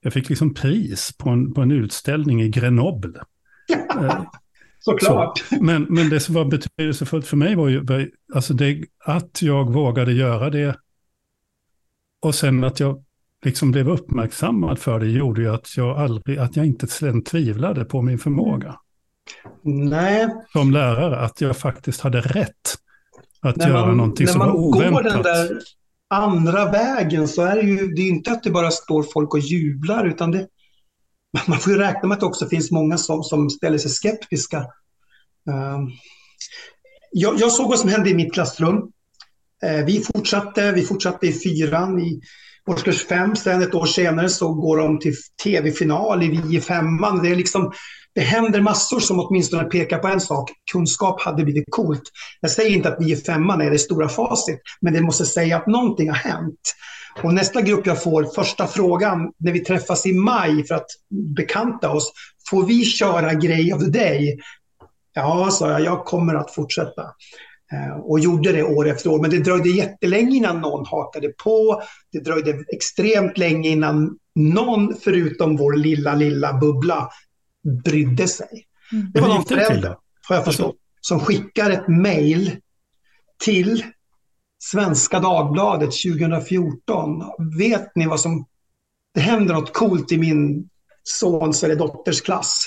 [0.00, 3.20] jag fick liksom pris på en, på en utställning i Grenoble.
[4.00, 4.22] Eh,
[4.78, 5.38] Såklart.
[5.38, 9.72] Så, men, men det som var betydelsefullt för mig var ju alltså det, att jag
[9.72, 10.76] vågade göra det.
[12.22, 13.04] Och sen att jag
[13.44, 17.84] liksom blev uppmärksammad för det gjorde ju att jag aldrig, att jag inte sen tvivlade
[17.84, 18.76] på min förmåga.
[19.62, 20.28] Nej.
[20.52, 22.76] Som lärare, att jag faktiskt hade rätt
[23.42, 24.82] att när göra man, någonting som var oväntat.
[24.82, 25.60] När man går den där
[26.08, 29.40] andra vägen så är det ju det är inte att det bara står folk och
[29.40, 30.46] jublar, utan det,
[31.46, 34.58] man får ju räkna med att det också finns många som, som ställer sig skeptiska.
[35.48, 35.88] Uh,
[37.12, 38.76] jag, jag, såg vad som hände i mitt klassrum.
[39.66, 42.20] Uh, vi fortsatte, vi fortsatte i fyran, i
[42.66, 43.36] årskurs fem.
[43.36, 47.22] Sen ett år senare så går de till tv-final i vi i femman.
[47.22, 47.72] Det är liksom
[48.14, 50.50] det händer massor som åtminstone pekar på en sak.
[50.72, 52.02] Kunskap hade blivit coolt.
[52.40, 55.56] Jag säger inte att vi i femman är det stora facit, men det måste säga
[55.56, 56.74] att någonting har hänt.
[57.22, 60.86] Och nästa grupp jag får, första frågan, när vi träffas i maj för att
[61.36, 62.12] bekanta oss,
[62.50, 64.38] får vi köra Grej of the Day?
[65.14, 67.02] Ja, sa jag, jag kommer att fortsätta.
[67.72, 69.20] Eh, och gjorde det år efter år.
[69.20, 71.82] Men det dröjde jättelänge innan någon hakade på.
[72.12, 77.08] Det dröjde extremt länge innan någon förutom vår lilla, lilla bubbla
[77.84, 78.66] brydde sig.
[78.92, 79.10] Mm.
[79.14, 79.96] Det var någon förälder,
[80.28, 82.56] har jag förstått, som skickar ett mejl
[83.44, 83.84] till
[84.58, 87.22] Svenska Dagbladet 2014.
[87.58, 88.46] Vet ni vad som...
[89.14, 90.68] Det händer något coolt i min
[91.02, 92.66] sons eller dotters klass.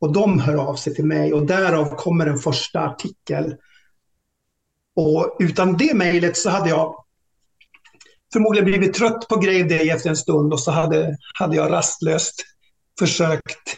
[0.00, 3.54] Och de hör av sig till mig och därav kommer en första artikel.
[5.00, 6.94] Och utan det mejlet så hade jag
[8.32, 12.42] förmodligen blivit trött på Grave Day efter en stund och så hade, hade jag rastlöst
[12.98, 13.76] försökt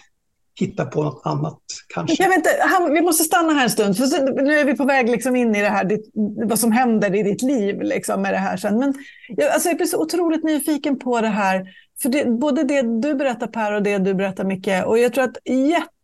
[0.60, 1.58] hitta på något annat
[1.94, 2.22] kanske.
[2.22, 4.84] Jag vet inte, han, vi måste stanna här en stund, för nu är vi på
[4.84, 6.10] väg liksom in i det här, ditt,
[6.48, 8.78] vad som händer i ditt liv liksom, med det här sen.
[8.78, 8.94] Men
[9.28, 11.66] jag, alltså jag blir så otroligt nyfiken på det här,
[12.02, 15.24] för det, både det du berättar Per och det du berättar Micke, och jag tror
[15.24, 15.36] att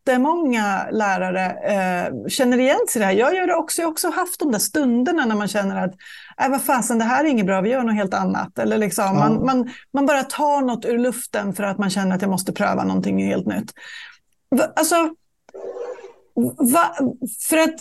[0.08, 3.12] jättemånga lärare eh, känner igen sig i det här.
[3.12, 5.94] Jag gör det också, jag har också haft de där stunderna när man känner att
[6.42, 8.58] äh, vad fasen, det här är inget bra, vi gör något helt annat.
[8.58, 9.12] Eller liksom, ja.
[9.12, 12.52] man, man, man bara tar något ur luften för att man känner att jag måste
[12.52, 13.72] pröva någonting helt nytt.
[14.76, 15.10] Alltså,
[16.72, 16.96] Va,
[17.48, 17.74] för att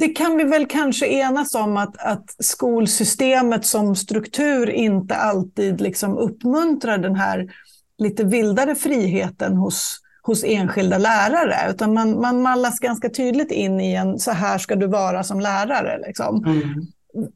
[0.00, 6.18] det kan vi väl kanske enas om att, att skolsystemet som struktur inte alltid liksom
[6.18, 7.52] uppmuntrar den här
[7.98, 11.70] lite vildare friheten hos, hos enskilda lärare.
[11.70, 15.40] Utan man, man mallas ganska tydligt in i en så här ska du vara som
[15.40, 15.98] lärare.
[16.06, 16.44] Liksom.
[16.44, 16.86] Mm.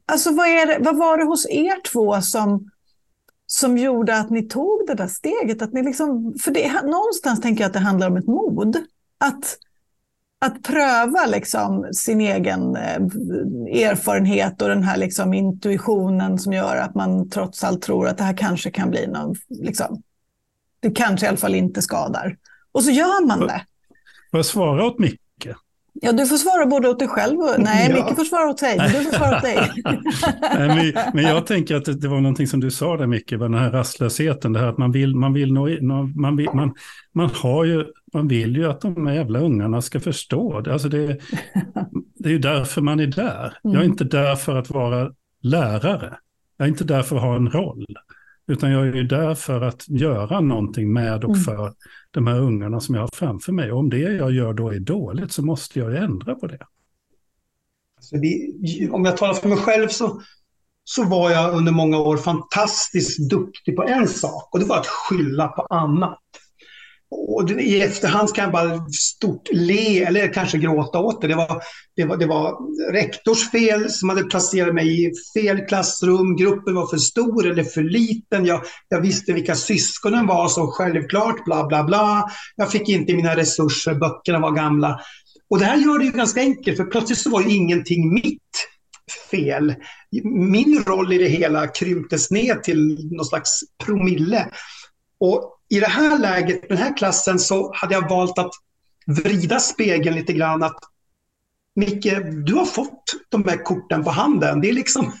[0.05, 2.69] Alltså vad, är det, vad var det hos er två som,
[3.45, 5.61] som gjorde att ni tog det där steget?
[5.61, 8.77] Att ni liksom, för det, någonstans tänker jag att det handlar om ett mod.
[9.17, 9.57] Att,
[10.39, 13.01] att pröva liksom sin egen eh,
[13.83, 18.23] erfarenhet och den här liksom intuitionen som gör att man trots allt tror att det
[18.23, 20.03] här kanske kan bli någon, liksom,
[20.79, 22.37] det kanske i alla fall inte skadar.
[22.71, 23.65] Och så gör man det.
[24.31, 25.47] Får jag svara åt Micke?
[26.01, 27.55] Ja, du får svara både åt dig själv och...
[27.57, 27.95] Nej, ja.
[27.95, 28.77] Micke får svara åt dig.
[28.77, 29.71] Du får svara åt dig.
[30.57, 33.29] Nej, men, men, jag tänker att det, det, var någonting som du sa där, Micke,
[33.29, 34.53] den här rastlösheten.
[34.53, 35.67] Det här att man vill, man vill nå,
[36.15, 36.73] man, vill, man,
[37.13, 40.61] man, har ju, man vill ju att de här jävla ungarna ska förstå.
[40.61, 41.17] Det, alltså det,
[42.15, 43.57] det är ju därför man är där.
[43.61, 43.91] Jag är mm.
[43.91, 46.17] inte där för att vara lärare.
[46.57, 47.85] Jag är inte där för att ha en roll.
[48.47, 51.43] Utan jag är ju där för att göra någonting med och mm.
[51.43, 51.73] för
[52.11, 53.71] de här ungarna som jag har framför mig.
[53.71, 56.59] Och om det jag gör då är dåligt så måste jag ändra på det.
[57.97, 60.21] Alltså det om jag talar för mig själv så,
[60.83, 64.87] så var jag under många år fantastiskt duktig på en sak och det var att
[64.87, 66.19] skylla på annat.
[67.11, 71.27] Och I efterhand kan jag bara stort le eller kanske gråta åt det.
[71.27, 71.61] Det var,
[71.95, 72.57] det, var, det var
[72.93, 76.35] rektors fel som hade placerat mig i fel klassrum.
[76.35, 78.45] Gruppen var för stor eller för liten.
[78.45, 82.29] Jag, jag visste vilka syskonen var så självklart, bla bla bla.
[82.55, 84.99] Jag fick inte mina resurser, böckerna var gamla.
[85.49, 88.41] Och det här gör det ju ganska enkelt, för plötsligt så var ju ingenting mitt
[89.31, 89.75] fel.
[90.23, 94.47] Min roll i det hela krymptes ner till någon slags promille.
[95.19, 98.51] Och i det här läget, den här klassen, så hade jag valt att
[99.07, 100.63] vrida spegeln lite grann.
[100.63, 100.79] Att
[101.75, 102.13] Micke,
[102.45, 104.61] du har fått de här korten på handen.
[104.61, 105.11] Det är liksom...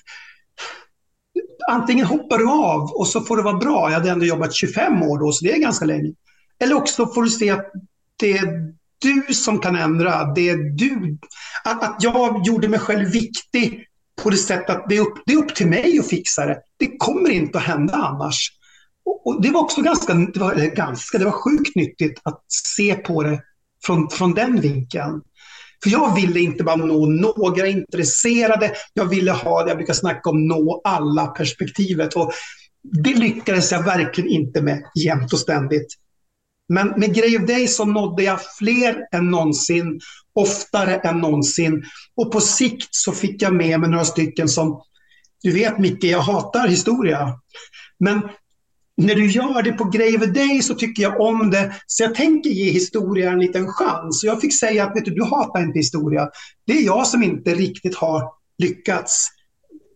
[1.69, 3.89] Antingen hoppar du av och så får det vara bra.
[3.89, 6.13] Jag hade ändå jobbat 25 år då, så det är ganska länge.
[6.59, 7.71] Eller också får du se att
[8.19, 10.33] det är du som kan ändra.
[10.33, 11.17] Det är du.
[11.63, 13.87] Att, att jag gjorde mig själv viktig
[14.23, 16.61] på det sättet att det är, upp, det är upp till mig att fixa det.
[16.77, 18.56] Det kommer inte att hända annars.
[19.07, 23.23] Och det var också ganska, det var, ganska, det var sjukt nyttigt att se på
[23.23, 23.41] det
[23.85, 25.21] från, från den vinkeln.
[25.83, 30.29] För jag ville inte bara nå några intresserade, jag ville ha det jag brukar snacka
[30.29, 32.13] om, nå alla perspektivet.
[32.13, 32.31] Och
[33.03, 35.87] det lyckades jag verkligen inte med jämt och ständigt.
[36.69, 39.99] Men med Grey of Day så nådde jag fler än någonsin,
[40.33, 41.83] oftare än någonsin.
[42.15, 44.81] Och på sikt så fick jag med mig några stycken som,
[45.43, 47.39] du vet Micke, jag hatar historia.
[47.99, 48.21] Men
[48.97, 51.75] när du gör det på Grave Day så tycker jag om det.
[51.87, 54.23] Så jag tänker ge historia en liten chans.
[54.23, 56.29] Jag fick säga att vet du, du hatar inte historia.
[56.65, 58.23] Det är jag som inte riktigt har
[58.57, 59.27] lyckats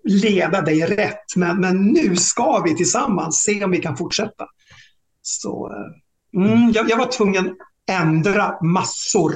[0.03, 1.35] leda dig rätt.
[1.35, 4.45] Men, men nu ska vi tillsammans se om vi kan fortsätta.
[5.21, 7.55] Så eh, mm, jag, jag var tvungen att
[7.89, 9.33] ändra massor.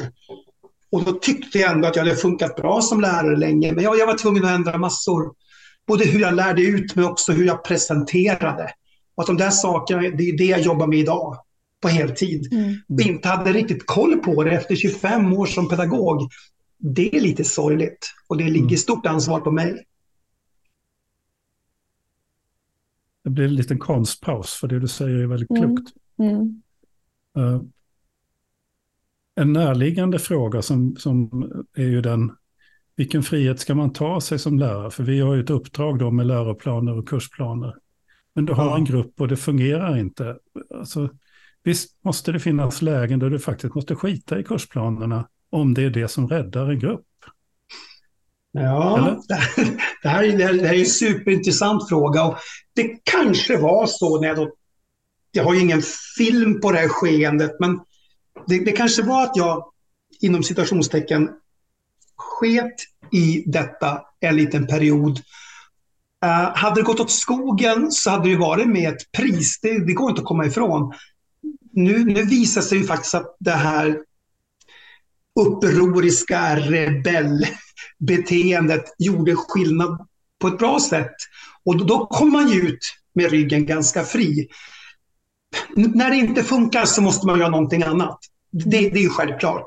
[0.91, 3.71] Och då tyckte jag ändå att jag hade funkat bra som lärare länge.
[3.71, 5.33] Men jag, jag var tvungen att ändra massor.
[5.87, 8.71] Både hur jag lärde ut men också hur jag presenterade.
[9.15, 11.37] Och att de där sakerna, det är det jag jobbar med idag
[11.81, 12.53] på heltid.
[12.53, 12.75] Mm.
[12.89, 16.29] Och inte hade riktigt koll på det efter 25 år som pedagog.
[16.77, 18.77] Det är lite sorgligt och det ligger mm.
[18.77, 19.85] stort ansvar på mig.
[23.23, 25.75] Det blir en liten konstpaus för det du säger är väldigt mm.
[25.75, 25.93] klokt.
[26.19, 26.61] Mm.
[27.37, 27.61] Uh,
[29.35, 31.29] en närliggande fråga som, som
[31.75, 32.31] är ju den,
[32.95, 34.91] vilken frihet ska man ta sig som lärare?
[34.91, 37.75] För vi har ju ett uppdrag då med läroplaner och kursplaner.
[38.35, 38.77] Men du har ja.
[38.77, 40.37] en grupp och det fungerar inte.
[40.75, 41.09] Alltså,
[41.63, 45.89] visst måste det finnas lägen där du faktiskt måste skita i kursplanerna om det är
[45.89, 47.05] det som räddar en grupp.
[48.51, 49.33] Ja, det
[50.09, 52.23] här, det här, är en superintressant fråga.
[52.23, 52.37] Och
[52.73, 54.53] det kanske var så när jag då...
[55.31, 55.81] Jag har ju ingen
[56.17, 57.79] film på det här skeendet, men
[58.47, 59.65] det, det kanske var att jag
[60.21, 61.29] inom citationstecken
[62.15, 62.75] sket
[63.11, 65.19] i detta en liten period
[66.25, 69.59] Uh, hade det gått åt skogen så hade det varit med ett pris.
[69.61, 70.93] Det, det går inte att komma ifrån.
[71.71, 73.99] Nu, nu visar sig ju faktiskt att det här
[75.39, 80.07] upproriska rebellbeteendet gjorde skillnad
[80.41, 81.15] på ett bra sätt.
[81.63, 82.79] Och då, då kom man ju ut
[83.15, 84.47] med ryggen ganska fri.
[85.77, 88.19] N när det inte funkar så måste man göra någonting annat.
[88.51, 89.65] Det, det är ju självklart.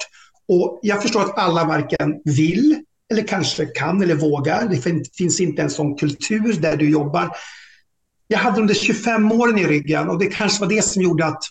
[0.49, 4.69] Och jag förstår att alla varken vill eller kanske kan eller vågar.
[4.69, 7.31] Det finns inte en sån kultur där du jobbar.
[8.27, 11.27] Jag hade de där 25 åren i ryggen och det kanske var det som gjorde
[11.27, 11.43] att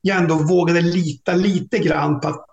[0.00, 2.46] jag ändå vågade lita lite grann på att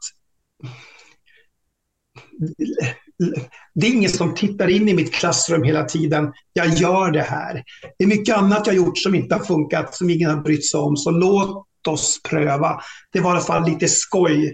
[3.73, 6.33] det är ingen som tittar in i mitt klassrum hela tiden.
[6.53, 7.63] Jag gör det här.
[7.97, 10.79] Det är mycket annat jag gjort som inte har funkat, som ingen har brytt sig
[10.79, 10.97] om.
[10.97, 12.81] Så låt oss pröva.
[13.11, 14.45] Det var i alla fall lite skoj.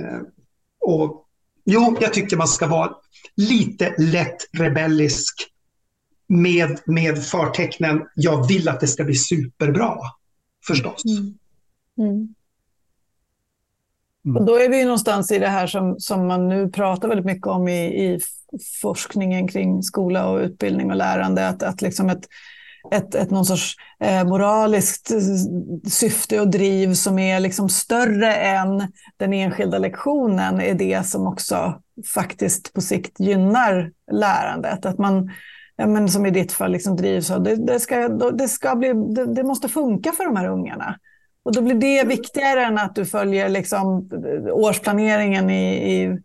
[0.00, 0.20] Eh,
[0.80, 1.26] och,
[1.70, 2.90] jo, jag tycker man ska vara
[3.36, 5.34] lite lätt rebellisk
[6.28, 9.96] med, med förtecknen jag vill att det ska bli superbra,
[10.66, 11.04] förstås.
[11.04, 11.34] Mm.
[11.98, 12.34] Mm.
[14.24, 14.36] Mm.
[14.36, 17.46] Och då är vi någonstans i det här som, som man nu pratar väldigt mycket
[17.46, 18.20] om i, i
[18.82, 22.28] forskningen kring skola och utbildning och lärande, att, att liksom ett,
[22.92, 25.18] ett, ett någon sorts eh, moraliskt eh,
[25.90, 31.80] syfte och driv som är liksom större än den enskilda lektionen är det som också
[32.14, 34.86] faktiskt på sikt gynnar lärandet.
[34.86, 35.30] Att man,
[35.76, 38.92] ja, men som i ditt fall, liksom drivs av det, det, ska, det, ska bli,
[39.14, 40.98] det, det måste funka för de här ungarna.
[41.42, 46.18] Och då blir det viktigare än att du följer liksom eh, årsplaneringen i, i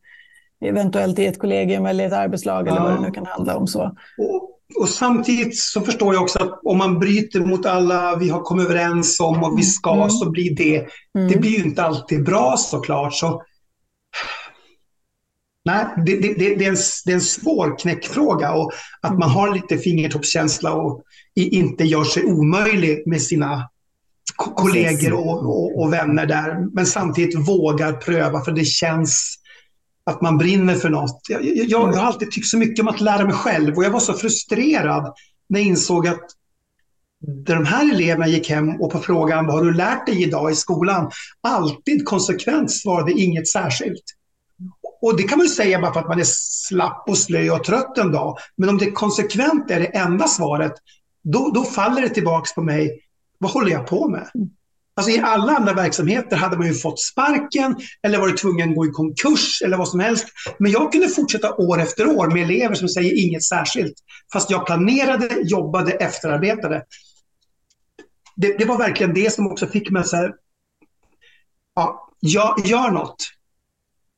[0.61, 2.83] eventuellt i ett kollegium eller ett arbetslag eller ja.
[2.83, 3.67] vad det nu kan handla om.
[3.67, 3.95] Så.
[4.17, 8.41] Och, och, samtidigt så förstår jag också att om man bryter mot alla vi har
[8.41, 10.09] kommit överens om och vi ska mm.
[10.09, 10.75] så blir det,
[11.17, 11.31] mm.
[11.31, 13.13] det blir ju inte alltid bra såklart.
[13.13, 13.43] Så,
[15.65, 19.29] nej, det, det, det, det, är en, det är en svår knäckfråga och att man
[19.29, 19.35] mm.
[19.35, 21.01] har lite fingertoppskänsla och
[21.35, 23.69] inte gör sig omöjlig med sina
[24.35, 26.73] kollegor och, och, och, vänner där.
[26.73, 29.39] Men samtidigt vågar pröva för det känns
[30.05, 31.21] att man brinner för något.
[31.29, 33.91] Jag, jag, jag, har alltid tyckt så mycket om att lära mig själv och jag
[33.91, 35.13] var så frustrerad
[35.49, 36.23] när jag insåg att
[37.45, 40.55] de här eleverna gick hem och på frågan vad har du lärt dig idag i
[40.55, 41.11] skolan?
[41.41, 44.03] Alltid konsekvent svarade inget särskilt.
[45.01, 47.63] Och det kan man ju säga bara för att man är slapp och slö och
[47.63, 48.37] trött en dag.
[48.57, 50.73] Men om det konsekvent är det enda svaret,
[51.23, 53.01] då, då faller det tillbaks på mig
[53.37, 54.29] vad håller jag på med?
[54.95, 58.86] Alltså I alla andra verksamheter hade man ju fått sparken eller varit tvungen att gå
[58.86, 60.25] i konkurs eller vad som helst.
[60.60, 63.93] Men jag kunde fortsätta år efter år med elever som säger inget särskilt.
[64.34, 66.84] Fast jag planerade, jobbade, efterarbetade.
[68.36, 70.31] Det, det var verkligen det som också fick mig att säga,
[71.75, 73.15] ja, gör, gör något.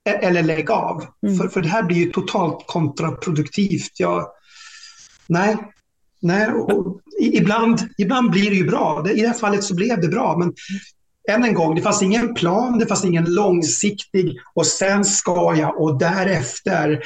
[0.10, 1.06] E-, eller lägg av.
[1.24, 1.38] Mm.
[1.38, 4.00] För, för det här blir ju totalt kontraproduktivt.
[4.00, 4.28] Jag,
[5.28, 5.58] nej,
[6.22, 9.10] Nej, och ibland, ibland blir det ju bra.
[9.12, 10.38] I det här fallet så blev det bra.
[10.38, 10.54] Men
[11.30, 15.82] än en gång, det fanns ingen plan, det fanns ingen långsiktig och sen ska jag
[15.82, 17.04] och därefter.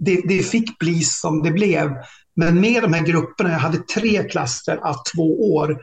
[0.00, 1.90] Det, det fick bli som det blev.
[2.36, 5.82] Men med de här grupperna, jag hade tre klasser av två år,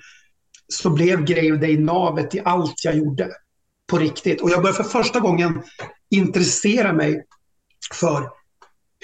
[0.68, 3.30] så blev Grave Day navet i allt jag gjorde.
[3.88, 4.42] På riktigt.
[4.42, 5.64] Och jag började för första gången
[6.10, 7.26] intressera mig
[7.94, 8.30] för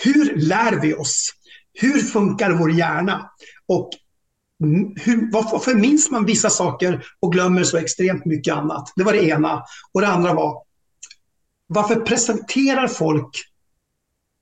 [0.03, 1.29] hur lär vi oss?
[1.73, 3.29] Hur funkar vår hjärna?
[3.69, 3.89] Och
[4.95, 8.93] hur, varför minns man vissa saker och glömmer så extremt mycket annat?
[8.95, 9.63] Det var det ena.
[9.93, 10.63] Och det andra var,
[11.67, 13.29] varför presenterar folk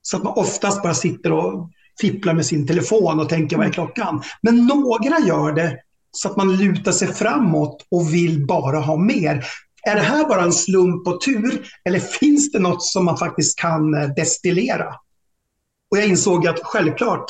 [0.02, 1.70] så att man oftast bara sitter och
[2.02, 4.24] fipplar med sin telefon och tänker vad är klockan?
[4.42, 5.78] Men några gör det
[6.12, 9.46] så att man lutar sig framåt och vill bara ha mer.
[9.84, 13.60] Är det här bara en slump och tur eller finns det något som man faktiskt
[13.60, 14.88] kan eh, destillera?
[15.92, 17.26] Och jag insåg att självklart,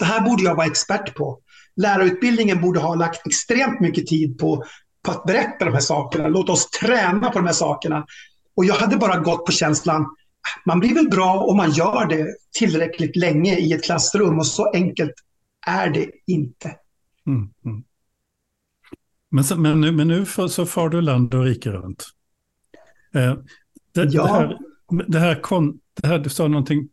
[0.00, 1.38] det här borde jag vara expert på.
[1.76, 4.64] Lärarutbildningen borde ha lagt extremt mycket tid på,
[5.02, 6.28] på att berätta de här sakerna.
[6.28, 8.06] Låt oss träna på de här sakerna.
[8.56, 10.06] Och jag hade bara gått på känslan,
[10.64, 12.26] man blir väl bra om man gör det
[12.58, 15.12] tillräckligt länge i ett klassrum och så enkelt
[15.66, 16.76] är det inte.
[17.26, 17.82] Mm, mm.
[19.30, 22.06] Men, så, men, nu, men nu för, så far du land och rike runt.
[23.14, 23.34] Eh,
[23.94, 24.24] det, ja.
[24.24, 24.58] det, här,
[25.08, 26.88] det, här kon, det här, du sa någonting,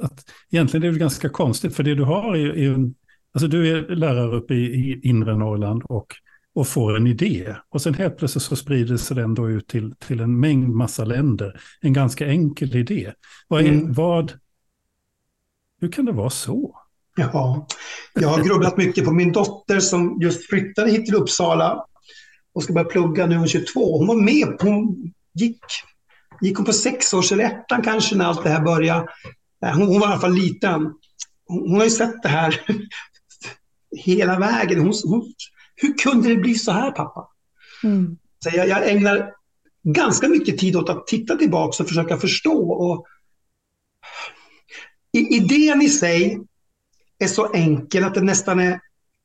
[0.00, 2.94] att egentligen är det ganska konstigt, för det du har är, är en,
[3.32, 6.06] alltså du är lärare uppe i, i inre Norrland och,
[6.54, 7.56] och får en idé.
[7.68, 11.04] Och sen helt plötsligt så sprider sig den då ut till, till en mängd massa
[11.04, 11.60] länder.
[11.80, 13.12] En ganska enkel idé.
[13.48, 13.92] Vad, är, mm.
[13.92, 14.32] vad,
[15.80, 16.78] hur kan det vara så?
[17.16, 17.66] Ja,
[18.14, 21.86] jag har grubblat mycket på min dotter som just flyttade hit till Uppsala
[22.52, 23.98] och ska börja plugga nu, hon är 22.
[23.98, 25.60] Hon var med, hon gick
[26.42, 29.06] gick hon på sex års eller ettan kanske när allt det här började.
[29.64, 30.82] Eh, hon, hon var i alla fall liten.
[31.46, 32.60] Hon, hon har ju sett det här
[33.96, 34.80] hela vägen.
[34.80, 35.32] Hon, hon,
[35.76, 37.28] hur kunde det bli så här pappa?
[37.84, 38.16] Mm.
[38.44, 39.32] Så jag, jag ägnar
[39.82, 42.70] ganska mycket tid åt att titta tillbaka och försöka förstå.
[42.72, 43.06] Och
[45.12, 46.40] idén i sig
[47.18, 48.80] är så enkel att det nästan är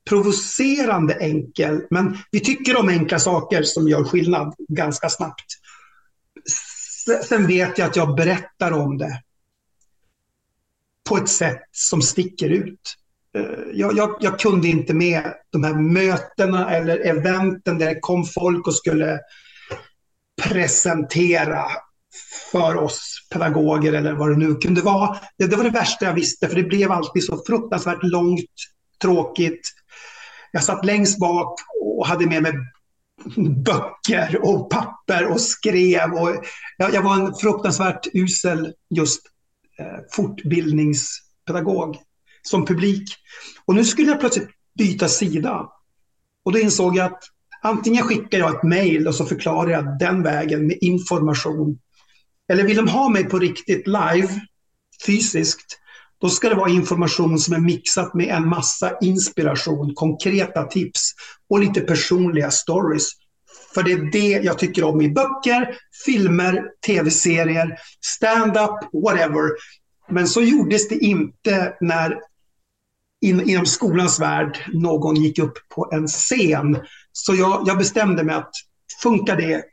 [0.09, 1.81] provocerande enkel.
[1.89, 5.45] Men vi tycker om enkla saker som gör skillnad ganska snabbt.
[7.23, 9.21] Sen vet jag att jag berättar om det
[11.09, 12.95] på ett sätt som sticker ut.
[13.37, 13.41] Eh,
[13.73, 18.67] jag, jag, jag, kunde inte med de här mötena eller eventen där det kom folk
[18.67, 19.19] och skulle
[20.43, 21.65] presentera
[22.51, 25.17] för oss pedagoger eller vad det nu kunde vara.
[25.37, 28.51] Det, det var det värsta jag visste för det blev alltid så fruktansvärt långt,
[29.01, 29.61] tråkigt.
[30.51, 32.53] Jag satt längst bak och hade med mig
[33.63, 36.13] böcker och papper och skrev.
[36.13, 36.45] Och
[36.77, 39.21] jag, jag var en fruktansvärt usel just
[39.79, 41.97] eh, fortbildningspedagog
[42.41, 43.15] som publik.
[43.65, 45.69] Och nu skulle jag plötsligt byta sida.
[46.45, 47.23] Och då insåg jag att
[47.63, 51.79] antingen skickar jag ett mejl och så förklarar jag den vägen med information.
[52.51, 54.41] Eller vill de ha mig på riktigt live,
[55.05, 55.79] fysiskt,
[56.21, 61.11] då ska det vara information som är mixat med en massa inspiration, konkreta tips
[61.49, 63.07] och lite personliga stories.
[63.73, 69.49] För det är det jag tycker om i böcker, filmer, tv-serier, stand-up, whatever.
[70.09, 72.19] Men så gjordes det inte när
[73.21, 76.77] in, inom skolans värld någon gick upp på en scen.
[77.11, 78.51] Så jag, jag bestämde mig att
[79.01, 79.63] funkar det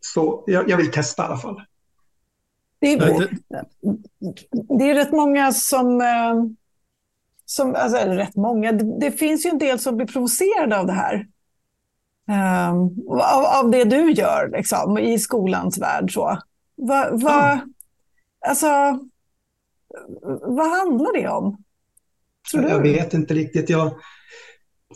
[0.00, 1.62] så jag, jag vill testa i alla fall.
[2.78, 3.28] Det är,
[4.78, 6.34] det är rätt många som, eh,
[7.44, 10.86] som alltså, eller rätt många, det, det, finns ju en del som blir provocerade av
[10.86, 11.26] det här.
[12.28, 16.12] Um, av, av det du gör liksom, i skolans värld.
[16.12, 16.38] Så.
[16.76, 17.60] Va, va, ja.
[18.48, 18.66] alltså,
[20.42, 21.64] vad handlar det om?
[22.52, 23.70] Jag vet inte riktigt.
[23.70, 23.94] Jag,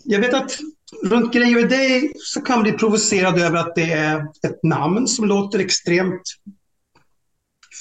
[0.05, 0.59] jag vet att
[1.03, 5.25] runt Grejer dig så kan man bli provocerad över att det är ett namn som
[5.25, 6.23] låter extremt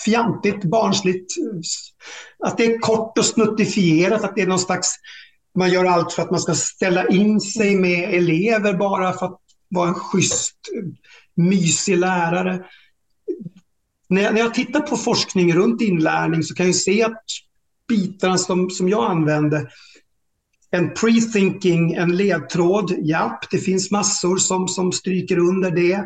[0.06, 1.34] fjantigt, barnsligt.
[2.46, 4.96] Att det är kort och snuttifierat, att det är någon slags...
[5.56, 9.40] Man gör allt för att man ska ställa in sig med elever bara för att
[9.70, 10.56] vara en schysst,
[11.36, 12.66] mysig lärare.
[14.08, 17.24] När jag, när jag tittar på forskning runt inlärning så kan jag se att
[17.88, 19.70] bitarna som, som jag använde.
[20.72, 26.06] en pre-thinking, en ledtråd, japp, det finns massor som, som stryker under det.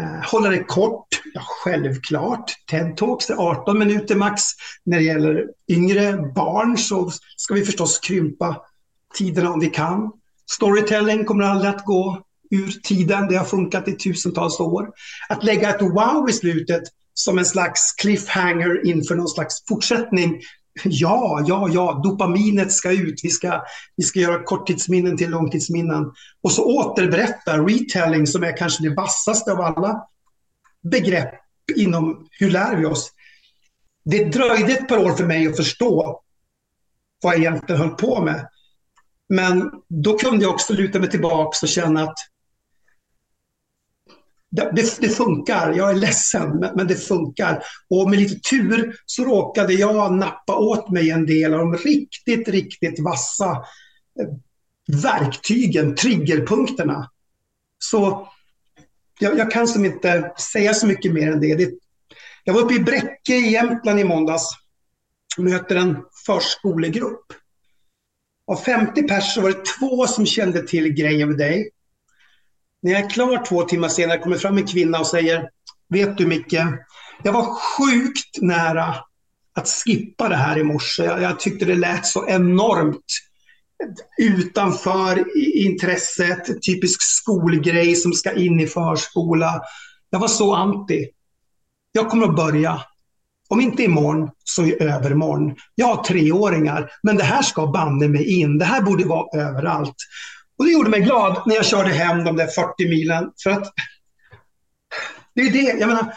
[0.00, 2.52] Eh, hålla det kort, ja, självklart.
[2.70, 4.42] TED-talks är 18 minuter max.
[4.84, 8.62] När det gäller yngre barn så ska vi förstås krympa
[9.14, 10.12] tiderna om vi kan.
[10.50, 13.28] Storytelling kommer aldrig att gå ur tiden.
[13.28, 14.90] Det har funkat i tusentals år.
[15.28, 16.82] Att lägga ett wow i slutet
[17.14, 20.40] som en slags cliffhanger inför någon slags fortsättning.
[20.84, 23.20] Ja, ja, ja, dopaminet ska ut.
[23.22, 23.62] Vi ska,
[23.96, 26.12] vi ska göra korttidsminnen till långtidsminnen.
[26.42, 30.06] Och så återberätta retelling som är kanske det vassaste av alla
[30.82, 31.34] begrepp
[31.76, 33.10] inom hur lär vi oss.
[34.04, 36.20] Det dröjde ett par år för mig att förstå
[37.22, 38.48] vad jag egentligen höll på med.
[39.28, 42.18] Men då kunde jag också luta mig tillbaka och känna att
[44.54, 45.72] det, det, funkar.
[45.72, 47.62] Jag är ledsen, men, men, det funkar.
[47.90, 52.48] Och med lite tur så råkade jag nappa åt mig en del av de riktigt,
[52.48, 53.50] riktigt vassa
[54.20, 54.28] eh,
[55.02, 57.10] verktygen, triggerpunkterna.
[57.78, 58.28] Så
[59.18, 61.54] jag, jag, kan som inte säga så mycket mer än det.
[61.54, 61.70] det.
[62.44, 64.48] Jag var uppe i Bräcke i Jämtland i måndags.
[65.38, 65.96] Möter en
[66.26, 67.26] förskolegrupp.
[68.46, 71.70] Av 50 personer var det två som kände till Grej of Day.
[72.84, 75.48] När jag är klar två timmar senare kommer fram en kvinna och säger
[75.88, 76.54] Vet du Micke,
[77.22, 78.94] jag var sjukt nära
[79.54, 81.04] att skippa det här i morse.
[81.04, 83.04] Jag, jag tyckte det lät så enormt
[84.18, 85.24] utanför
[85.56, 89.60] intresset, typisk skolgrej som ska in i förskola.
[90.10, 91.08] Jag var så anti.
[91.92, 92.82] Jag kommer att börja.
[93.48, 95.56] Om inte imorgon så i övermorgon.
[95.74, 98.58] Jag har treåringar, men det här ska banne mig in.
[98.58, 99.96] Det här borde vara överallt.
[100.58, 103.32] Och det gjorde mig glad när jag körde hem de där 40 milen.
[103.42, 103.72] För att
[105.34, 106.14] det är det, jag menar,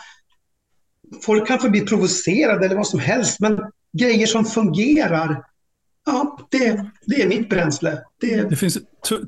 [1.25, 3.59] folk kan få bli provocerade eller vad som helst, men
[3.97, 5.43] grejer som fungerar
[6.07, 8.01] Ja, det, det är mitt bränsle.
[8.21, 8.77] Det, det finns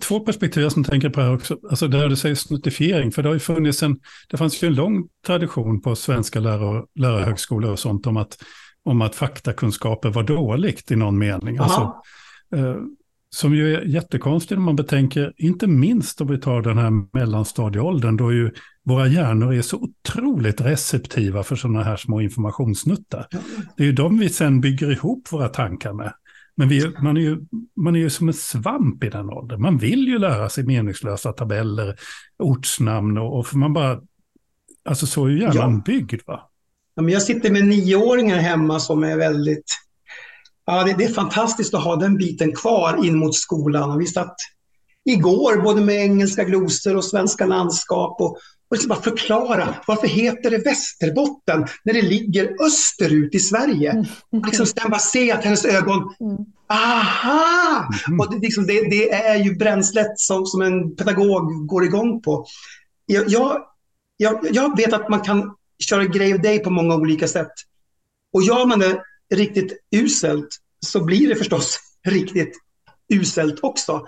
[0.01, 1.57] två perspektiv som tänker på här också.
[1.69, 3.99] Alltså där du säger snuttifiering, för det har ju funnits en,
[4.29, 8.37] det fanns ju en lång tradition på svenska lärar, lärarhögskolor och sånt om att,
[8.83, 11.57] om att faktakunskaper var dåligt i någon mening.
[11.57, 11.95] Alltså,
[12.55, 12.75] eh,
[13.29, 18.17] som ju är jättekonstigt om man betänker, inte minst om vi tar den här mellanstadieåldern,
[18.17, 18.51] då ju
[18.83, 23.27] våra hjärnor är så otroligt receptiva för sådana här små informationssnuttar.
[23.77, 26.13] Det är ju de vi sen bygger ihop våra tankar med.
[26.55, 27.37] Men vi, man, är ju,
[27.75, 29.61] man är ju som en svamp i den åldern.
[29.61, 31.95] Man vill ju lära sig meningslösa tabeller,
[32.39, 34.01] ortsnamn och, och man bara...
[34.85, 35.81] Alltså så är ju hjärnan ja.
[35.85, 36.49] byggd va?
[36.95, 39.65] Ja, men jag sitter med nioåringar hemma som är väldigt...
[40.69, 43.91] Ja, det, det, är fantastiskt att ha den biten kvar in mot skolan.
[43.91, 44.35] Och vi satt
[45.05, 48.39] igår både med engelska glosor och svenska landskap och, och
[48.71, 53.91] liksom bara förklara varför heter det Västerbotten när det ligger österut i Sverige.
[53.91, 54.05] Mm.
[54.45, 56.37] Liksom sen bara se att hennes ögon, mm.
[56.69, 57.89] aha!
[58.07, 58.19] Mm.
[58.19, 62.45] Och det, liksom, det, det, är ju bränslet som, som en pedagog går igång på.
[63.05, 63.57] Jag, jag,
[64.17, 67.51] jag, jag vet att man kan köra grej av dig på många olika sätt.
[68.33, 69.03] Och gör man det
[69.35, 72.57] riktigt uselt så blir det förstås riktigt
[73.13, 74.05] uselt också.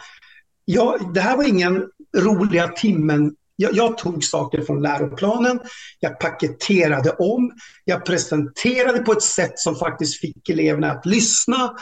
[0.66, 1.86] Ja, det här var ingen
[2.18, 3.36] roliga timmen.
[3.56, 5.60] Jag, jag, tog saker från läroplanen,
[6.00, 7.52] jag paketerade om,
[7.86, 11.76] jag presenterade på ett sätt som faktiskt fick eleverna att lyssna.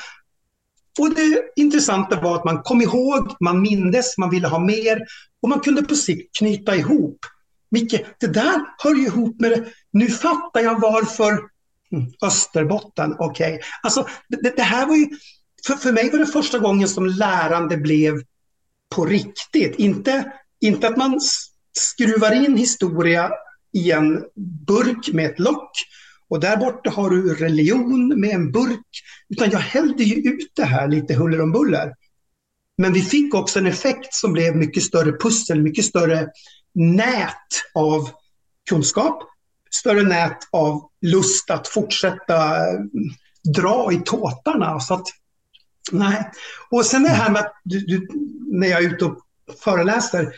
[0.99, 5.05] Och det intressanta var att man kom ihåg, man mindes, man ville ha mer
[5.41, 7.19] och man kunde på sikt knyta ihop.
[7.71, 9.65] Micke, det där hör ju ihop med det.
[9.91, 11.39] Nu fattar jag varför
[11.93, 12.11] Mm.
[12.21, 13.53] Österbotten, okej.
[13.53, 13.67] Okay.
[13.83, 15.07] Alltså, det, det, här var ju,
[15.67, 18.23] för, för mig var det första gången som lärande blev
[18.95, 19.75] på riktigt.
[19.75, 20.31] Inte,
[20.61, 21.19] inte att man
[21.77, 23.31] skruvar in historia
[23.73, 24.23] i en
[24.67, 25.71] burk med ett lock
[26.29, 28.87] och där borta har du religion med en burk.
[29.29, 31.93] Utan jag hällde ju ut det här lite huller om buller.
[32.77, 36.29] Men vi fick också en effekt som blev mycket större pussel, mycket större
[36.75, 37.35] nät
[37.73, 38.09] av
[38.69, 39.23] kunskap,
[39.69, 42.79] större nät av lust att fortsätta eh,
[43.57, 44.79] dra i tåtarna.
[44.79, 45.07] Så att,
[45.91, 46.31] nej.
[46.69, 48.07] Och sen det här med att du, du,
[48.51, 49.23] när jag är ute och
[49.63, 50.33] föreläser,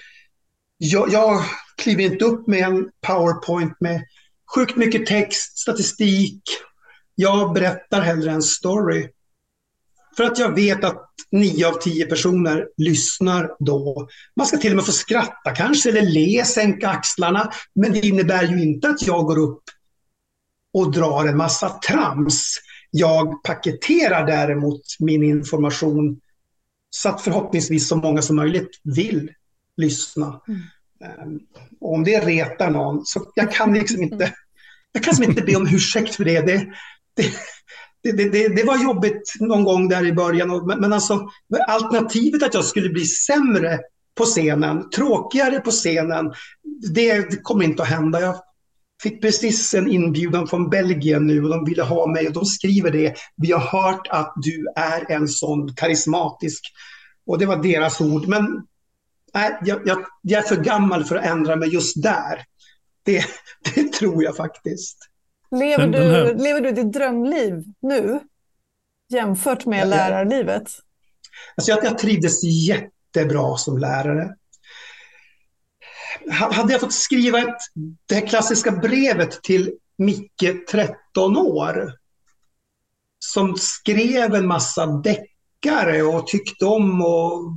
[0.77, 1.43] jag, jag
[1.77, 4.01] kliver inte upp med en powerpoint med
[4.55, 6.41] sjukt mycket text, statistik.
[7.15, 9.09] Jag berättar hellre en story.
[10.18, 14.07] För att jag vet att nio av tio personer lyssnar då.
[14.36, 17.51] Man ska till och med få skratta kanske eller le, sänka axlarna.
[17.76, 19.64] Men det innebär ju inte att jag går upp
[20.74, 22.57] och drar en massa trams.
[22.91, 26.20] Jag paketerar däremot min information
[26.89, 29.32] så att förhoppningsvis så många som möjligt vill
[29.78, 30.41] lyssna.
[30.47, 30.62] Mm.
[31.03, 31.39] Ehm,
[31.80, 34.34] om det retar någon, så jag kan liksom inte,
[34.91, 36.41] jag kan liksom inte be om ursäkt för det.
[36.41, 36.68] Det,
[37.16, 37.34] det,
[38.04, 41.30] det, det, det var jobbigt någon gång där i början, men alltså
[41.68, 43.80] alternativet att jag skulle bli sämre
[44.18, 46.34] på scenen, tråkigare på scenen,
[46.93, 48.22] det kommer inte att hända.
[48.22, 48.36] Jag
[49.04, 52.91] fick precis en inbjudan från Belgien nu och de ville ha mig och de skriver
[52.91, 53.16] det.
[53.38, 56.64] Vi har hört att du är en sån karismatisk.
[57.26, 58.28] Och det var deras ord.
[58.28, 58.64] Men
[59.34, 62.45] nej, jag, jag, jag är för gammal för att ändra mig just där.
[63.04, 63.26] Det,
[63.76, 64.97] det tror jag faktiskt.
[65.52, 66.34] Lever du, här...
[66.34, 68.20] lever du ditt drömliv nu
[69.10, 70.64] jämfört med ja, lärarlivet?
[71.56, 74.36] Alltså jag, jag trivdes jättebra som lärare.
[76.30, 77.58] Hade jag fått skriva ett,
[78.06, 81.93] det här klassiska brevet till Micke, 13 år,
[83.20, 87.54] som skrev en massa deckare och tyckte om och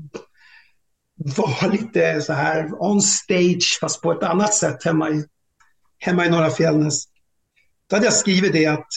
[1.17, 5.25] var lite så här on stage fast på ett annat sätt hemma i,
[5.99, 7.05] hemma i Norra Fjällnäs.
[7.87, 8.89] Då hade jag skrivit det att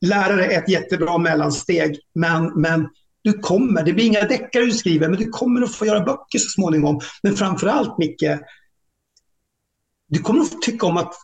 [0.00, 2.88] lärare är ett jättebra mellansteg, men, men
[3.22, 6.38] du kommer, det blir inga deckare du skriver, men du kommer att få göra böcker
[6.38, 7.00] så småningom.
[7.22, 8.38] Men framför allt, Micke,
[10.08, 11.14] du kommer att tycka om att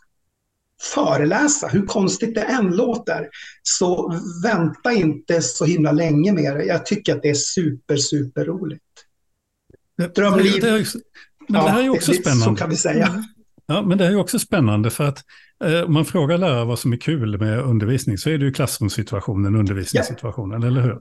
[0.82, 3.28] föreläsa, hur konstigt det än låter.
[3.62, 6.64] Så vänta inte så himla länge med det.
[6.64, 8.82] Jag tycker att det är super, super roligt.
[10.14, 10.52] Drömliv.
[10.52, 10.86] Det, det, är,
[11.48, 12.44] men det här är också ja, spännande.
[12.44, 13.24] Så kan vi säga.
[13.66, 15.24] Ja, men det är också spännande för att
[15.64, 18.52] eh, om man frågar lärare vad som är kul med undervisning så är det ju
[18.52, 20.68] klassrumssituationen, undervisningssituationen, ja.
[20.68, 21.00] eller hur?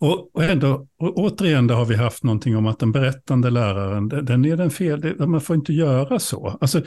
[0.00, 4.44] Och, och, ändå, och återigen har vi haft någonting om att den berättande läraren, den
[4.44, 6.58] är den fel, det, man får inte göra så.
[6.60, 6.84] Alltså, eh,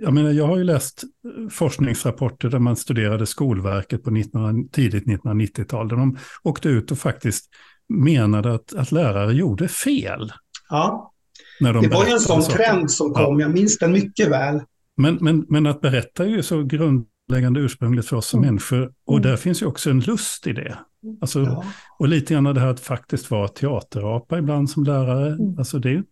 [0.00, 1.04] jag menar, jag har ju läst
[1.50, 7.50] forskningsrapporter där man studerade Skolverket på 19, tidigt 1990-tal, där de åkte ut och faktiskt
[7.88, 10.32] menade att, att lärare gjorde fel.
[10.68, 11.12] Ja.
[11.60, 12.64] När de det var ju en sån saker.
[12.64, 13.46] trend som kom, ja.
[13.46, 14.60] jag minns den mycket väl.
[14.96, 18.48] Men, men, men att berätta är ju så grundläggande ursprungligt för oss som mm.
[18.48, 18.92] människor.
[19.06, 19.30] Och mm.
[19.30, 20.78] där finns ju också en lust i det.
[21.20, 21.64] Alltså, ja.
[21.98, 25.28] Och lite grann det här att faktiskt vara teaterapa ibland som lärare.
[25.28, 25.58] Mm.
[25.58, 26.02] Alltså, det är,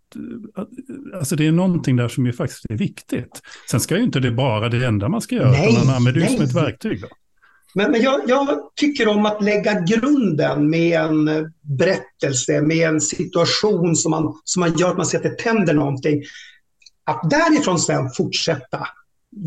[1.19, 3.43] alltså det är någonting där som ju faktiskt är viktigt.
[3.71, 6.21] Sen ska ju inte det bara det enda man ska göra, nej, utan man använder
[6.21, 7.01] det som ett verktyg.
[7.01, 7.09] Då.
[7.75, 13.97] Men, men jag, jag, tycker om att lägga grunden med en berättelse, med en situation
[13.97, 16.23] som man, som man gör att man ser att det tänder någonting.
[17.05, 18.89] Att därifrån sen fortsätta,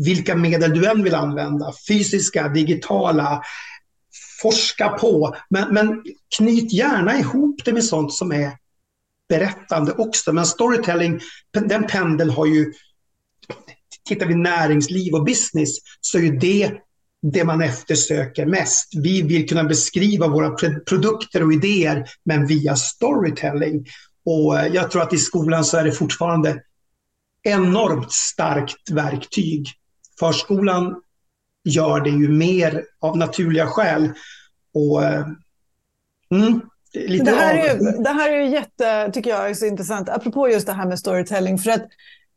[0.04, 3.42] vilka medel du än vill använda, fysiska, digitala,
[4.42, 6.04] forska på, men, men
[6.36, 8.52] knyt gärna ihop det med sånt som är
[9.28, 10.32] berättande också.
[10.32, 11.20] Men storytelling,
[11.52, 12.72] den pendeln har ju,
[14.08, 15.70] tittar vi näringsliv och business,
[16.00, 16.72] så är ju det
[17.22, 18.88] det man eftersöker mest.
[18.96, 20.50] Vi vill kunna beskriva våra
[20.88, 23.86] produkter och idéer, men via storytelling.
[24.24, 26.62] Och eh, jag tror att i skolan så är det fortfarande
[27.42, 29.66] enormt starkt verktyg.
[30.18, 31.02] Förskolan
[31.64, 34.12] gör det ju mer av naturliga skäl.
[34.74, 35.26] Och, eh,
[36.30, 36.60] mm,
[37.24, 40.48] det, här är ju, det här är ju jätte, tycker jag, är så intressant, apropå
[40.48, 41.58] just det här med storytelling.
[41.58, 41.86] För att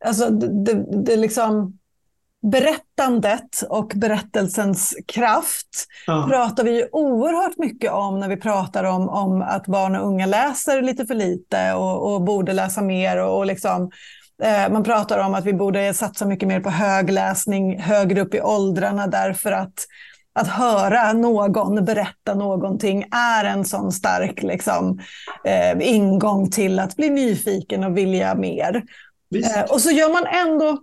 [0.05, 1.79] alltså, det, det liksom
[2.41, 6.25] berättandet och berättelsens kraft ja.
[6.29, 10.25] pratar vi ju oerhört mycket om när vi pratar om, om att barn och unga
[10.25, 13.17] läser lite för lite och, och borde läsa mer.
[13.17, 13.91] Och, och liksom,
[14.43, 18.41] eh, man pratar om att vi borde satsa mycket mer på högläsning högre upp i
[18.41, 19.73] åldrarna därför att
[20.33, 24.99] att höra någon berätta någonting är en sån stark liksom,
[25.45, 28.83] eh, ingång till att bli nyfiken och vilja mer.
[29.35, 30.77] Eh, och så gör man ändå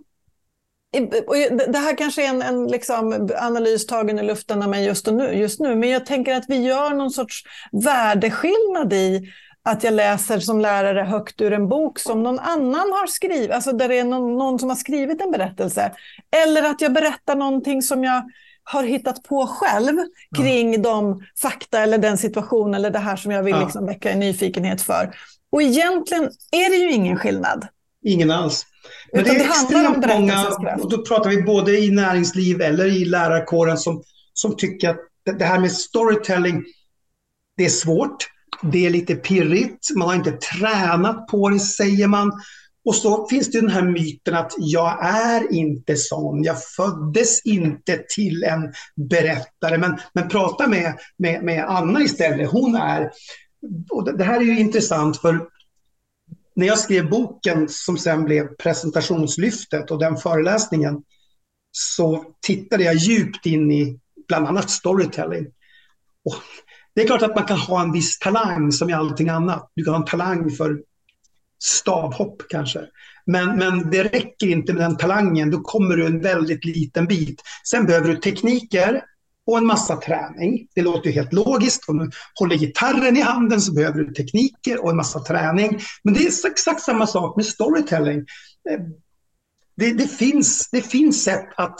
[1.67, 5.33] det här kanske är en, en liksom analys tagen i luften av mig just nu,
[5.33, 9.31] just nu, men jag tänker att vi gör någon sorts värdeskillnad i
[9.63, 13.71] att jag läser som lärare högt ur en bok som någon annan har skrivit, alltså
[13.71, 15.91] där det är någon, någon som har skrivit en berättelse.
[16.43, 18.23] Eller att jag berättar någonting som jag
[18.63, 19.97] har hittat på själv
[20.37, 20.79] kring ja.
[20.79, 23.63] de fakta eller den situation eller det här som jag vill ja.
[23.63, 25.15] liksom väcka en nyfikenhet för.
[25.51, 27.67] Och egentligen är det ju ingen skillnad.
[28.03, 28.65] Ingen alls.
[29.13, 30.47] Men Utan det är det extremt många,
[30.79, 34.99] och då pratar vi både i näringsliv eller i lärarkåren som, som tycker att
[35.37, 36.63] det här med storytelling,
[37.57, 38.27] det är svårt,
[38.61, 42.31] det är lite pirrigt, man har inte tränat på det säger man.
[42.85, 48.03] Och så finns det den här myten att jag är inte sån, jag föddes inte
[48.15, 48.73] till en
[49.09, 49.77] berättare.
[49.77, 53.11] Men, men prata med, med, med Anna istället, hon är...
[53.89, 55.41] Och det här är ju intressant för
[56.59, 61.03] när jag skrev boken som sen blev presentationslyftet och den föreläsningen
[61.71, 65.45] så tittade jag djupt in i bland annat storytelling.
[66.25, 66.35] Och
[66.95, 69.71] det är klart att man kan ha en viss talang som i allting annat.
[69.75, 70.81] Du kan ha en talang för
[71.63, 72.79] stavhopp kanske.
[73.25, 77.41] Men, men det räcker inte med den talangen, då kommer du en väldigt liten bit.
[77.69, 79.03] Sen behöver du tekniker
[79.49, 80.67] och en massa träning.
[80.75, 81.89] Det låter ju helt logiskt.
[81.89, 85.79] Om du håller gitarren i handen så behöver du tekniker och en massa träning.
[86.03, 88.17] Men det är exakt samma sak med storytelling.
[88.69, 88.79] Eh,
[89.75, 91.79] det, det, finns, det finns sätt att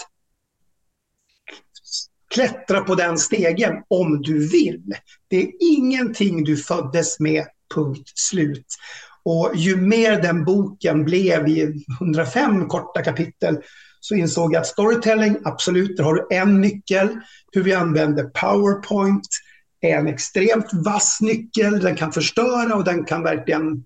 [2.34, 4.94] klättra på den stegen om du vill.
[5.28, 7.46] Det är ingenting du föddes med,
[7.76, 8.66] punkt slut.
[9.24, 13.58] Och ju mer den boken blev i 105 korta kapitel
[14.00, 17.10] så insåg jag att storytelling, absolut, där har du en nyckel.
[17.52, 19.28] Hur vi använder PowerPoint
[19.82, 21.80] är en extremt vass nyckel.
[21.80, 23.84] Den kan förstöra och den kan verkligen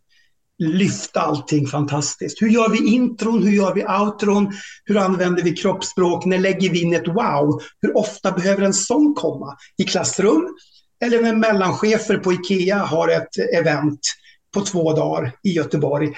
[0.57, 2.41] lyfta allting fantastiskt.
[2.41, 3.43] Hur gör vi intron?
[3.43, 4.53] Hur gör vi outron?
[4.85, 6.25] Hur använder vi kroppsspråk?
[6.25, 7.61] När lägger vi in ett wow?
[7.81, 9.57] Hur ofta behöver en sån komma?
[9.77, 10.47] I klassrum?
[11.03, 13.99] Eller när mellanchefer på IKEA har ett event
[14.53, 16.13] på två dagar i Göteborg.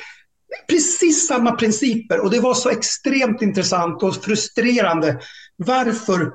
[0.68, 5.20] Precis samma principer och det var så extremt intressant och frustrerande.
[5.56, 6.34] Varför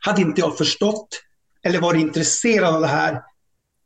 [0.00, 1.08] hade inte jag förstått
[1.62, 3.22] eller varit intresserad av det här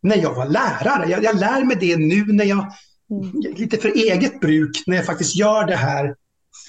[0.02, 1.10] när jag var lärare?
[1.10, 2.72] Jag, jag lär mig det nu när jag,
[3.10, 3.56] mm.
[3.56, 6.14] lite för eget bruk, när jag faktiskt gör det här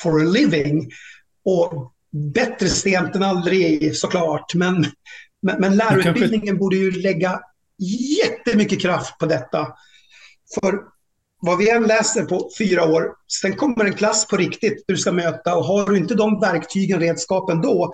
[0.02, 0.92] for a living.
[1.46, 1.94] Och
[2.34, 4.86] bättre sent än aldrig såklart, men,
[5.42, 6.60] men, men lärarutbildningen kanske...
[6.60, 7.40] borde ju lägga
[8.22, 9.68] jättemycket kraft på detta.
[10.56, 10.80] För
[11.42, 13.04] vad vi än läser på fyra år,
[13.42, 17.00] sen kommer en klass på riktigt du ska möta och har du inte de verktygen,
[17.00, 17.94] redskapen då,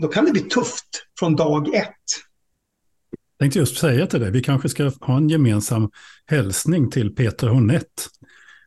[0.00, 1.84] då kan det bli tufft från dag ett.
[3.10, 5.90] Jag tänkte just säga till dig, vi kanske ska ha en gemensam
[6.26, 8.08] hälsning till Peter Honett,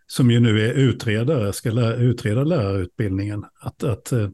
[0.07, 4.29] som ju nu är utredare, ska lä utreda lärarutbildningen, att, att, eh,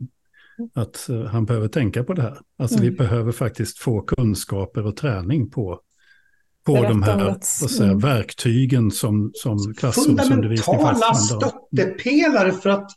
[0.74, 2.38] att eh, han behöver tänka på det här.
[2.58, 2.90] Alltså mm.
[2.90, 5.80] vi behöver faktiskt få kunskaper och träning på
[6.66, 8.00] på de här säga, mm.
[8.00, 12.92] verktygen som, som klassrumsundervisning Fundamentala stöttepelare för att,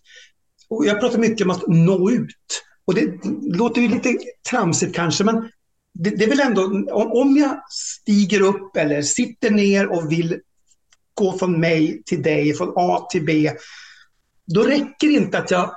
[0.68, 2.62] jag pratar mycket om att nå ut.
[2.84, 3.24] Och det
[3.56, 4.18] låter ju lite
[4.50, 5.50] tramsigt kanske, men
[5.94, 10.40] det, det är väl ändå, om, om jag stiger upp eller sitter ner och vill
[11.14, 13.52] gå från mig till dig, från A till B,
[14.46, 15.70] då räcker det inte att jag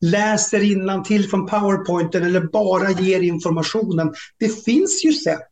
[0.00, 4.14] läser till från powerpointen eller bara ger informationen.
[4.38, 5.48] Det finns ju sätt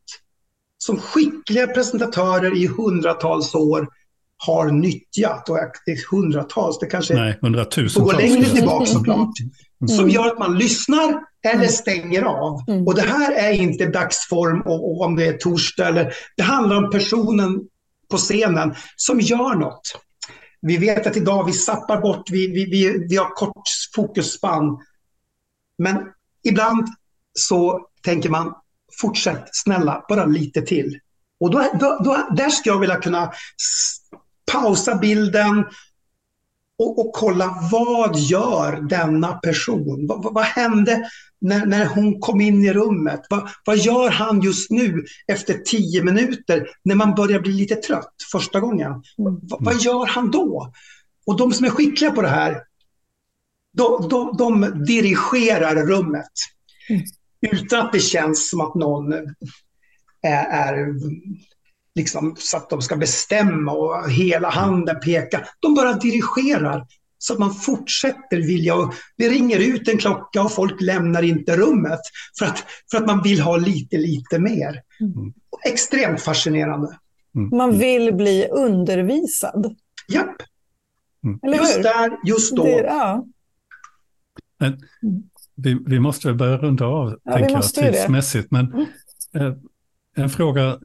[0.78, 3.88] som skickliga presentatörer i hundratals år
[4.36, 5.48] har nyttjat.
[5.48, 8.12] Och det är hundratals, det kanske Nej, hundratusentals.
[8.12, 9.34] går längre tillbaka såklart.
[9.80, 9.88] Mm.
[9.88, 11.68] Som gör att man lyssnar eller mm.
[11.68, 12.60] stänger av.
[12.68, 12.86] Mm.
[12.86, 15.88] Och det här är inte dagsform och, och, om det är torsdag.
[15.88, 17.60] Eller, det handlar om personen
[18.10, 20.00] på scenen som gör något.
[20.60, 24.78] Vi vet att idag vi sappar bort, vi, vi, vi, vi har kort fokusspann.
[25.78, 25.98] Men
[26.44, 26.88] ibland
[27.32, 28.54] så tänker man,
[29.00, 30.98] fortsätt snälla, bara lite till.
[31.40, 33.32] Och då, då, då, där ska jag vilja kunna
[34.52, 35.64] pausa bilden
[36.78, 40.06] och, och kolla vad gör denna person?
[40.06, 41.08] Vad, vad hände
[41.40, 43.20] när, när hon kom in i rummet?
[43.30, 48.14] Vad, vad gör han just nu efter tio minuter när man börjar bli lite trött
[48.32, 48.90] första gången?
[48.90, 49.02] Mm.
[49.42, 50.72] Vad, vad gör han då?
[51.26, 52.62] Och de som är skickliga på det här,
[53.72, 56.32] de, de, de dirigerar rummet.
[56.90, 57.02] Mm.
[57.40, 59.12] Utan att det känns som att någon
[60.22, 60.94] är, är
[61.94, 65.44] liksom, så att de ska bestämma och hela handen peka.
[65.60, 66.86] De bara dirigerar
[67.18, 68.74] så att man fortsätter vilja.
[68.74, 72.00] Och det ringer ut en klocka och folk lämnar inte rummet
[72.38, 74.82] för att, för att man vill ha lite, lite mer.
[75.00, 75.32] Mm.
[75.66, 76.98] Extremt fascinerande.
[77.36, 77.56] Mm.
[77.56, 79.76] Man vill bli undervisad.
[80.08, 80.36] Japp.
[81.24, 81.54] Mm.
[81.54, 82.64] Just där, just då.
[82.64, 83.26] Det, ja.
[84.58, 84.80] Men,
[85.62, 88.50] vi, vi måste börja runda av, ja, tänker jag, tidsmässigt.
[88.50, 88.86] Men, mm.
[89.34, 89.54] eh,
[90.16, 90.78] en fråga,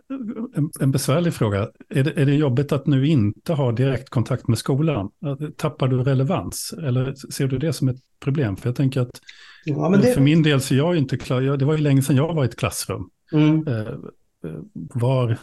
[0.56, 1.70] en, en, besvärlig fråga.
[1.90, 5.10] Är det, är det jobbigt att nu inte ha direktkontakt med skolan?
[5.58, 6.74] Tappar du relevans?
[6.78, 8.58] Eller ser du det som ett problem?
[8.58, 9.22] För jag tänker att
[9.66, 10.14] ja, det...
[10.14, 11.42] för min del så är jag inte klar.
[11.42, 13.10] Det var ju länge sedan jag var i ett klassrum.
[13.32, 13.68] Mm.
[13.68, 14.60] Eh, eh,
[14.94, 15.38] var,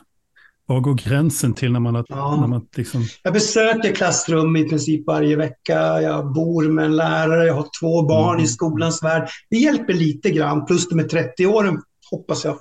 [0.74, 1.94] var går gränsen till när man...
[1.94, 2.40] Har, ja.
[2.40, 3.04] när man liksom...
[3.22, 6.02] Jag besöker klassrum i princip varje vecka.
[6.02, 8.44] Jag bor med en lärare, jag har två barn mm.
[8.44, 9.28] i skolans värld.
[9.50, 12.58] Det hjälper lite grann, plus de är 30 åren hoppas jag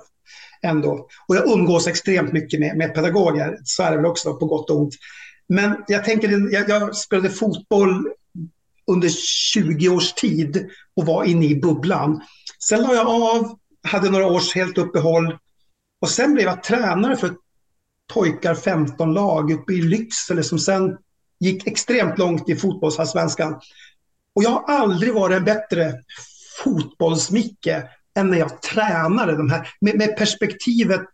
[0.62, 1.08] ändå.
[1.28, 4.70] Och jag umgås extremt mycket med, med pedagoger, så är det väl också på gott
[4.70, 4.94] och ont.
[5.48, 8.08] Men jag tänker, jag, jag spelade fotboll
[8.86, 12.20] under 20 års tid och var inne i bubblan.
[12.68, 15.38] Sen la jag av, hade några års helt uppehåll
[16.00, 17.30] och sen blev jag tränare för
[18.14, 20.96] pojkar 15 lag uppe i Lycksele som sen
[21.40, 23.60] gick extremt långt i fotbollsallsvenskan.
[24.34, 25.94] Och jag har aldrig varit en bättre
[26.64, 27.88] fotbollsmicke
[28.18, 31.08] än när jag tränade de här, med, med perspektivet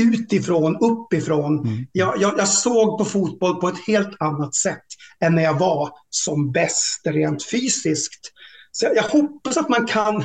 [0.00, 1.58] utifrån, uppifrån.
[1.58, 1.86] Mm.
[1.92, 4.84] Jag, jag, jag, såg på fotboll på ett helt annat sätt
[5.20, 8.32] än när jag var som bäst rent fysiskt.
[8.72, 10.24] Så jag, jag hoppas att man kan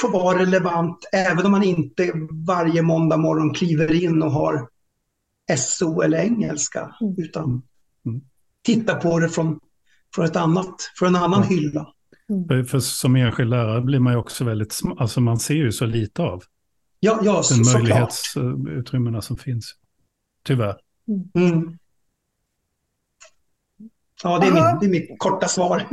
[0.00, 2.12] få vara relevant även om man inte
[2.46, 4.68] varje måndag morgon kliver in och har
[5.56, 6.94] SO eller engelska.
[7.00, 7.14] Mm.
[7.18, 7.62] Utan mm.
[8.06, 8.22] mm.
[8.62, 9.60] titta på det från,
[10.14, 11.86] från, ett annat, från en annan hylla.
[12.30, 12.48] Mm.
[12.48, 15.86] För, för, som enskild lärare blir man ju också väldigt, alltså man ser ju så
[15.86, 16.42] lite av
[17.00, 19.74] ja, ja, den så, möjlighetsutrymmena som finns.
[20.44, 20.76] Tyvärr.
[21.34, 21.78] Mm.
[24.22, 25.86] Ja, det är, min, det är mitt korta svar.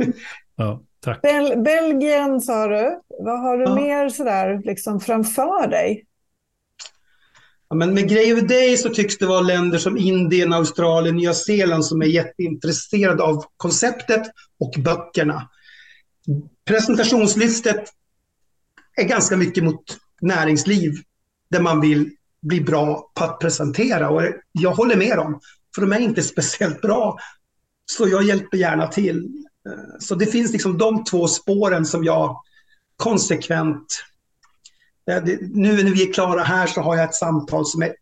[0.56, 1.22] Ja, tack.
[1.22, 3.00] Bel Belgien sa du.
[3.18, 3.74] Vad har du ja.
[3.74, 6.06] mer sådär liksom framför dig?
[7.70, 11.34] Ja, men med Grey of Day så tycks det vara länder som Indien, Australien, Nya
[11.34, 14.22] Zeeland som är jätteintresserade av konceptet
[14.60, 15.48] och böckerna.
[16.66, 17.84] Presentationslistet
[18.96, 20.92] är ganska mycket mot näringsliv
[21.50, 22.10] där man vill
[22.42, 24.10] bli bra på att presentera.
[24.10, 25.40] Och jag håller med dem,
[25.74, 27.18] för de är inte speciellt bra.
[27.86, 29.44] Så jag hjälper gärna till.
[29.68, 32.40] Eh, så det finns liksom de två spåren som jag
[32.96, 34.04] konsekvent...
[35.40, 37.92] Nu när vi är klara här så har jag ett samtal som är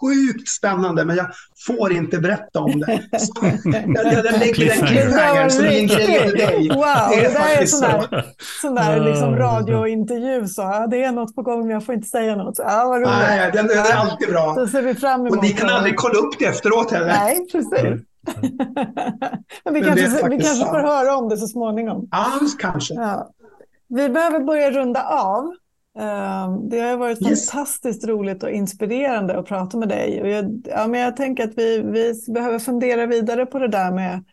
[0.00, 1.26] sjukt spännande, men jag
[1.66, 3.18] får inte berätta om det.
[3.18, 6.68] Så jag, jag, jag lägger en cliffhanger som en grej till dig.
[6.68, 8.24] Wow, det är, det där är sån där,
[8.62, 10.46] sån där liksom radiointervju.
[10.46, 10.62] Så.
[10.62, 12.58] Ja, det är något på gång, men jag får inte säga något.
[12.58, 13.08] Ja, vad roligt.
[13.18, 14.54] Nej, den, den är alltid bra.
[14.54, 17.06] Då ser vi fram emot Och ni kan aldrig kolla upp det efteråt heller.
[17.06, 17.72] Nej, precis.
[19.64, 22.08] men vi men kanske, vi kanske får höra om det så småningom.
[22.10, 22.26] Ja,
[22.58, 22.94] kanske.
[22.94, 23.30] Ja.
[23.88, 25.52] Vi behöver börja runda av.
[25.98, 27.50] Ehm, det har varit yes.
[27.50, 30.22] fantastiskt roligt och inspirerande att prata med dig.
[30.22, 33.92] Och jag, ja, men jag tänker att vi, vi behöver fundera vidare på det där
[33.92, 34.24] med,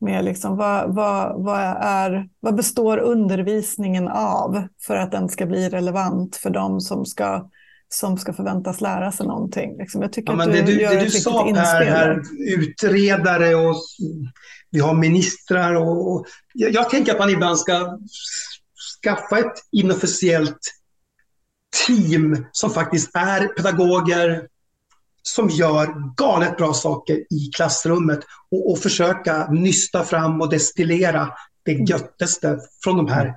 [0.00, 5.68] med liksom vad, vad, vad, är, vad består undervisningen av för att den ska bli
[5.68, 7.48] relevant för dem som ska,
[7.88, 9.76] som ska förväntas lära sig någonting.
[9.78, 11.88] Liksom, jag tycker ja, att du, det du, gör det du sa inspel.
[11.88, 12.22] här,
[12.56, 13.76] utredare och
[14.70, 17.98] vi har ministrar och, och jag, jag tänker att man ibland ska
[19.02, 20.81] skaffa ett inofficiellt
[21.86, 24.46] team som faktiskt är pedagoger
[25.22, 28.20] som gör galet bra saker i klassrummet
[28.50, 31.28] och, och försöka nysta fram och destillera
[31.64, 31.84] det mm.
[31.84, 33.34] göttaste från de här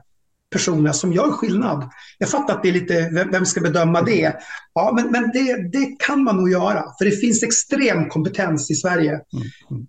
[0.51, 1.89] personerna som gör skillnad.
[2.17, 4.35] Jag fattar att det är lite, vem ska bedöma det?
[4.73, 8.75] Ja, men, men det, det kan man nog göra, för det finns extrem kompetens i
[8.75, 9.11] Sverige.
[9.11, 9.85] Mm.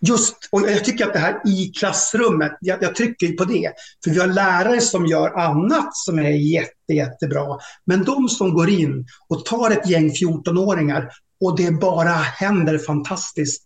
[0.00, 3.72] Just, och jag tycker att det här i klassrummet, jag, jag trycker på det.
[4.04, 7.58] För vi har lärare som gör annat som är jätte, jättebra.
[7.84, 11.08] Men de som går in och tar ett gäng 14-åringar
[11.40, 13.62] och det bara händer fantastiskt.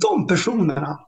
[0.00, 0.98] De personerna,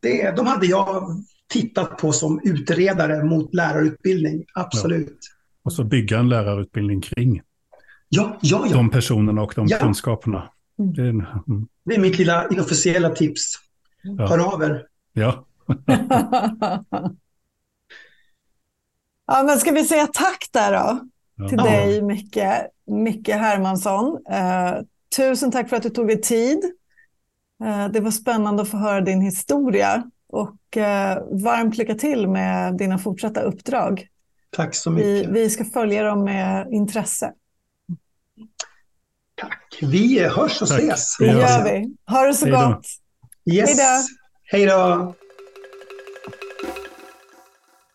[0.00, 1.06] det, de hade jag
[1.52, 5.08] tittat på som utredare mot lärarutbildning, absolut.
[5.08, 5.36] Ja.
[5.64, 7.42] Och så bygga en lärarutbildning kring
[8.08, 8.76] ja, ja, ja.
[8.76, 10.50] de personerna och de kunskaperna.
[10.80, 10.92] Mm.
[10.92, 11.68] Det, är, mm.
[11.84, 13.54] det, är, mitt lilla inofficiella tips.
[14.02, 14.26] Ja.
[14.26, 14.86] Hör av er.
[15.12, 15.46] Ja.
[19.26, 21.08] ja, men ska vi säga tack där då?
[21.36, 21.48] Ja.
[21.48, 22.38] Till dig, Micke,
[22.86, 24.12] Micke Hermansson.
[24.12, 24.82] Uh,
[25.16, 26.64] tusen tack för att du tog dig tid.
[27.64, 30.04] Uh, det var spännande att få höra din historia.
[30.28, 34.06] och eh, varmt lycka till med dina fortsatta uppdrag.
[34.50, 35.06] Tack så mycket.
[35.06, 37.32] Vi, vi ska följa dem med intresse.
[39.40, 39.78] Tack.
[39.82, 40.80] Vi hörs och Tack.
[40.80, 41.16] ses.
[41.18, 41.96] Det gör vi.
[42.06, 42.68] Ha det så Hej då.
[42.68, 42.86] gott.
[43.52, 43.78] Yes.
[43.78, 44.02] Hej då.
[44.56, 45.14] Hej då.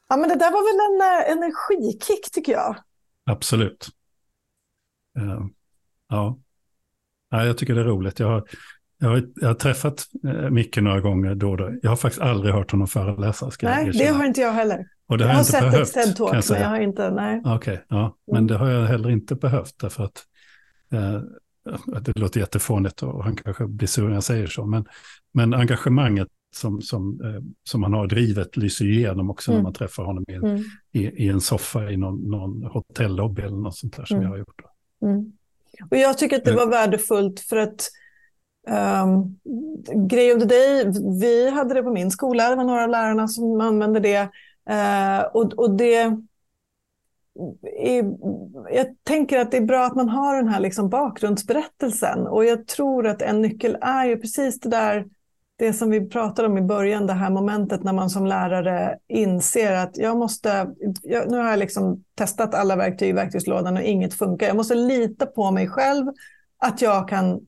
[0.10, 2.76] Ja, men det där var väl en eh, energikick tycker jag.
[3.26, 3.88] Absolut.
[5.20, 5.40] Eh,
[6.10, 6.38] ja.
[7.30, 8.20] ja, jag tycker det är roligt.
[8.20, 8.44] Jag har,
[8.98, 11.72] jag har, jag har träffat uh, Micke några gånger då och då.
[11.82, 13.52] Jag har faktiskt aldrig hört honom föreläsa.
[13.62, 14.86] Nej, det har inte jag heller.
[15.08, 15.94] och det Jag har jag inte sett ett behövt.
[15.96, 17.42] TED-talk, kan jag men jag har inte, nej.
[17.46, 18.16] Okej, ja.
[18.28, 18.48] Men Mm.
[18.48, 20.26] det har jag heller inte behövt därför att eh, att
[22.02, 24.66] det låter jättefånigt och han kanske blir sur när jag säger så.
[24.66, 24.86] Men,
[25.34, 29.58] men engagemanget som, som, eh, som han har drivet lyser igenom också Mm.
[29.60, 30.64] när man träffar honom i, en- Mm.
[30.92, 34.24] i, i en soffa i någon, någon hotellobby eller något sånt där som Mm.
[34.24, 34.62] jag har gjort.
[35.02, 35.32] Mm.
[35.92, 37.90] Och jag tycker att det var värdefullt för att
[39.04, 39.36] um,
[40.08, 40.86] Grej of the Day,
[41.22, 44.30] vi hade det på min skola, det var några av lärarna som använde det.
[44.70, 46.18] Eh, och, och det
[47.78, 48.04] är,
[48.76, 52.28] jag tänker att det är bra att man har den här liksom bakgrundsberättelsen.
[52.28, 55.06] Och jag tror att en nyckel är ju precis det där,
[55.58, 59.72] det som vi pratade om i början, det här momentet när man som lärare inser
[59.72, 60.68] att jag måste,
[61.02, 64.48] jag, nu har jag liksom testat alla verktyg i verktygslådan och inget funkar.
[64.48, 66.06] Jag måste lita på mig själv
[66.58, 67.40] att jag kan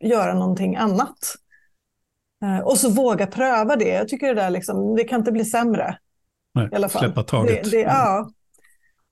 [0.00, 1.18] göra någonting annat.
[2.44, 3.88] Eh, och så våga pröva det.
[3.88, 5.98] Jag tycker det där liksom, det kan inte bli sämre.
[6.54, 7.02] Nej, I alla fall.
[7.02, 7.64] släppa taget.
[7.64, 8.30] Det, det, ja.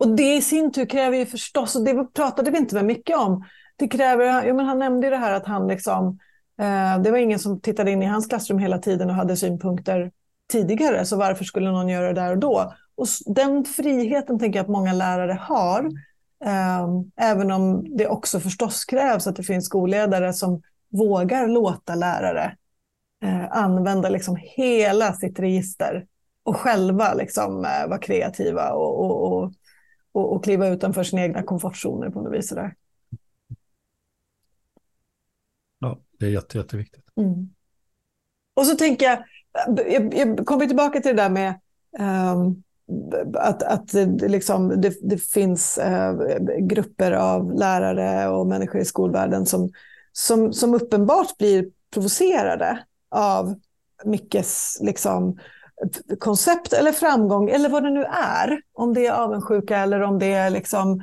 [0.01, 3.17] Och det i sin tur kräver ju förstås, och det pratade vi inte med mycket
[3.17, 3.45] om,
[3.77, 6.19] det kräver, ja, men han nämnde ju det här att han liksom,
[6.61, 10.11] eh, det var ingen som tittade in i hans klassrum hela tiden och hade synpunkter
[10.53, 12.75] tidigare, så varför skulle någon göra det där och då?
[12.95, 15.91] Och den friheten tänker jag att många lärare har,
[16.45, 16.87] eh,
[17.17, 22.57] även om det också förstås krävs att det finns skolledare som vågar låta lärare
[23.25, 26.07] eh, använda liksom hela sitt register
[26.43, 29.53] och själva liksom, eh, vara kreativa och, och, och,
[30.13, 32.49] och, och kliva utanför sina egna komfortzoner på något vis.
[32.49, 32.75] Sådär.
[35.79, 37.05] Ja, det är jätte, jätteviktigt.
[37.17, 37.51] Mm.
[38.55, 39.25] Och så tänker jag,
[39.93, 41.61] jag, jag kommer tillbaka till det där med
[41.99, 42.63] ehm,
[43.35, 46.15] att, att liksom, det, det finns eh,
[46.61, 49.71] grupper av lärare och människor i skolvärlden som,
[50.13, 53.55] som, som uppenbart blir provocerade av
[54.05, 55.39] Mickes liksom,
[56.19, 58.61] koncept eller framgång eller vad det nu är.
[58.73, 61.03] Om det är avundsjuka eller om det är liksom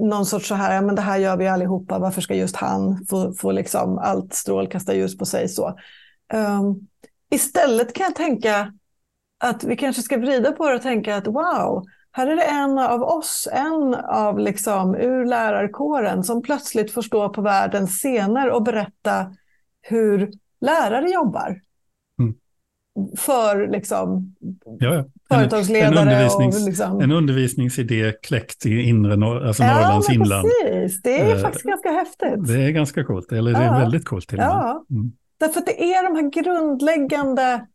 [0.00, 3.06] någon sorts så här, ja, men det här gör vi allihopa, varför ska just han
[3.10, 5.78] få, få liksom allt strålkastarljus på sig så.
[6.34, 6.88] Um,
[7.30, 8.72] istället kan jag tänka
[9.44, 12.78] att vi kanske ska vrida på det och tänka att wow, här är det en
[12.78, 18.62] av oss, en av liksom ur lärarkåren som plötsligt får stå på världens scener och
[18.62, 19.34] berätta
[19.82, 21.60] hur lärare jobbar.
[22.96, 23.16] Mm.
[23.16, 24.34] För liksom
[24.78, 25.04] Ja, ja.
[25.28, 27.00] företagsledare en, undervisnings, och liksom...
[27.00, 30.48] en undervisningsidé kläckt i inre Nor- alltså Ja, Norrlands inland.
[30.64, 31.02] precis.
[31.02, 32.46] Det är Eh, faktiskt ganska häftigt.
[32.48, 33.78] Det är ganska coolt, eller det är Ja.
[33.78, 34.50] väldigt coolt till och med.
[34.54, 34.84] Ja.
[34.90, 35.12] Mm.
[35.38, 37.66] Därför att det är de här grundläggande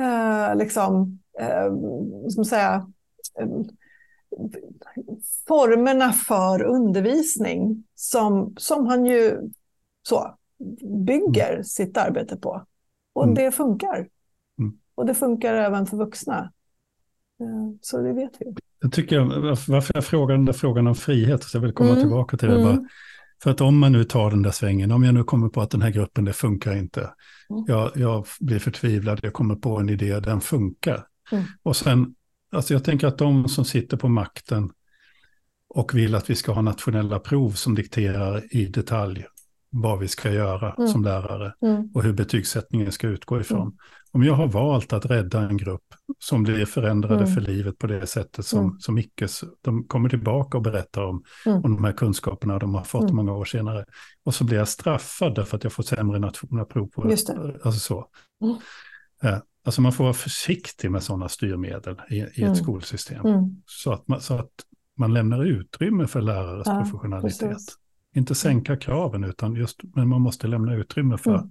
[0.00, 1.72] eh, liksom, eh,
[2.36, 2.86] man säga,
[3.40, 3.46] eh,
[5.48, 9.38] formerna för undervisning som, som han ju
[10.02, 10.34] så,
[11.06, 12.62] bygger sitt arbete på.
[13.14, 13.34] Och Mm.
[13.34, 14.08] det funkar.
[14.94, 16.52] Och det funkar även för vuxna.
[17.40, 18.54] Eh, så det vet vi.
[18.80, 19.18] Jag tycker,
[19.70, 22.02] varför jag frågar den där frågan om frihet, så jag vill komma Mm.
[22.02, 22.60] tillbaka till det.
[22.60, 22.76] Mm.
[22.76, 22.88] Bara,
[23.42, 25.70] för att om man nu tar den där svängen, om jag nu kommer på att
[25.70, 27.00] den här gruppen, det funkar inte.
[27.00, 27.64] Mm.
[27.66, 31.06] Jag, jag blir förtvivlad, jag kommer på en idé, den funkar.
[31.32, 31.44] Mm.
[31.62, 32.14] Och sen,
[32.52, 34.70] alltså jag tänker att de som sitter på makten
[35.68, 39.24] och vill att vi ska ha nationella prov som dikterar i detalj
[39.72, 40.88] vad vi ska göra Mm.
[40.88, 41.90] som lärare Mm.
[41.94, 43.60] och hur betygssättningen ska utgå ifrån.
[43.62, 43.74] Mm.
[44.12, 45.84] Om jag har valt att rädda en grupp
[46.18, 47.34] som blir förändrade Mm.
[47.34, 51.62] för livet på det sättet som, som Mickes, de kommer tillbaka och berättar om, om
[51.76, 53.84] de här kunskaperna de har fått många år senare.
[54.24, 57.56] Och så blir jag straffad därför att jag får sämre nationella prov på Just det.
[57.64, 58.06] Alltså så.
[58.42, 58.56] Mm.
[59.22, 62.54] Eh, Alltså man får vara försiktig med sådana styrmedel i, i ett Mm.
[62.54, 63.26] skolsystem.
[63.26, 63.62] Mm.
[63.66, 64.50] Så, att man, så att
[64.98, 67.40] man lämnar utrymme för lärares Ja, professionalitet.
[67.50, 67.76] precis.
[68.14, 71.50] Inte sänka kraven, utan just, men man måste lämna utrymme för, Mm.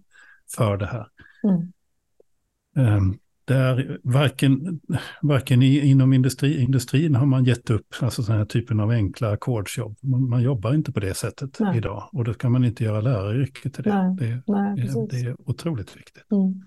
[0.55, 1.07] för det här.
[1.43, 2.97] Mm.
[2.97, 4.79] Um, det är varken,
[5.21, 9.31] varken i, inom industri, industrin har man gett upp alltså den här typen av enkla
[9.31, 9.97] ackordsjobb.
[10.01, 11.77] Man, man jobbar inte på det sättet Nej.
[11.77, 12.09] idag.
[12.11, 13.93] Och då kan man inte göra läraryrket till det.
[14.03, 15.09] Nej, Det, Nej, precis.
[15.09, 16.31] det är otroligt viktigt.
[16.31, 16.61] Mm.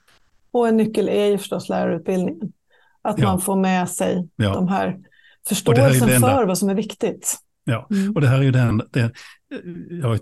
[0.50, 2.52] Och en nyckel är ju förstås lärarutbildningen.
[3.02, 3.24] Att Ja.
[3.28, 4.54] man får med sig Ja.
[4.54, 4.98] de här här är
[5.48, 7.36] förståelsen enda- för vad som är viktigt.
[7.64, 8.12] Ja, Mm.
[8.14, 9.12] och det här är ju den, det,
[9.90, 10.18] jag har ju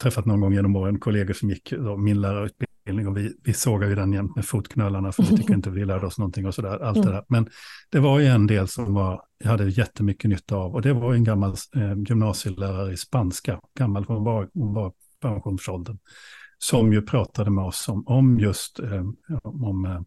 [0.00, 3.90] träffat, någon gång genom åren kollegor som gick då, min lärarutbildning och vi, vi sågade
[3.90, 6.78] ju den jämt med fotknölarna för vi tycker inte vi lärde oss någonting och sådär.
[6.78, 7.24] Allt det där.
[7.28, 7.48] Men
[7.90, 11.14] det var ju en del som var, jag hade jättemycket nytta av och det var
[11.14, 15.98] en gammal eh, gymnasielärare i spanska, gammal, hon var, hon var pensionsåldern,
[16.58, 19.04] som ju pratade med oss om, om just eh,
[19.42, 20.00] om, eh,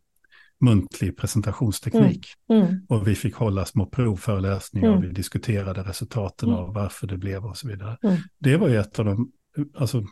[0.59, 2.27] muntlig presentationsteknik.
[2.49, 2.61] Mm.
[2.61, 2.85] Mm.
[2.89, 4.97] Och vi fick hålla små provföreläsningar mm.
[4.97, 6.61] och vi diskuterade resultaten mm.
[6.61, 7.97] av varför det blev och så vidare.
[8.03, 8.17] Mm.
[8.39, 9.31] Det var ju ett av de
[9.75, 10.03] alltså,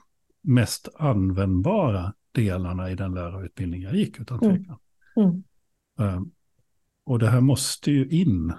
[0.41, 4.55] mest användbara delarna i den lärarutbildning jag gick utan mm.
[4.57, 4.77] tvekan.
[5.99, 6.31] Um,
[7.05, 8.53] och det här måste ju in.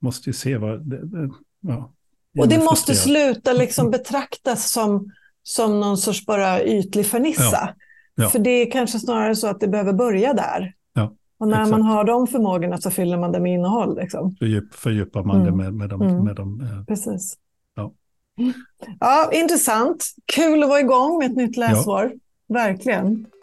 [0.00, 0.90] Måste ju se vad...
[0.90, 1.94] Det, det, ja,
[2.38, 5.12] och det måste sluta liksom betraktas som,
[5.42, 7.42] som någon sorts bara ytlig fernissa.
[7.42, 7.74] Ja.
[8.14, 8.28] Ja.
[8.28, 10.74] För det är kanske snarare så att det behöver börja där.
[10.94, 11.70] Ja, och när exakt.
[11.70, 13.96] man har de förmågorna så fyller man det med innehåll.
[13.96, 14.36] Liksom.
[14.38, 15.46] Fördjup, fördjupar man mm.
[15.46, 16.02] det med, med de...
[16.02, 16.24] Mm.
[16.24, 16.84] Med de eh.
[16.84, 17.36] Precis.
[17.76, 17.92] Ja.
[19.00, 20.04] ja, intressant.
[20.34, 22.12] Kul att vara igång med ett nytt läsår.
[22.12, 22.54] Ja.
[22.54, 23.26] Verkligen.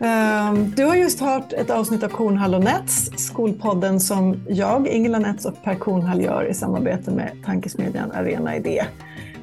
[0.00, 5.18] Ehm, du har just hört ett avsnitt av Kornhall och Nets, skolpodden som jag, Ingela
[5.18, 8.84] Nets och Per Kornhall gör i samarbete med tankesmedjan Arena Idé.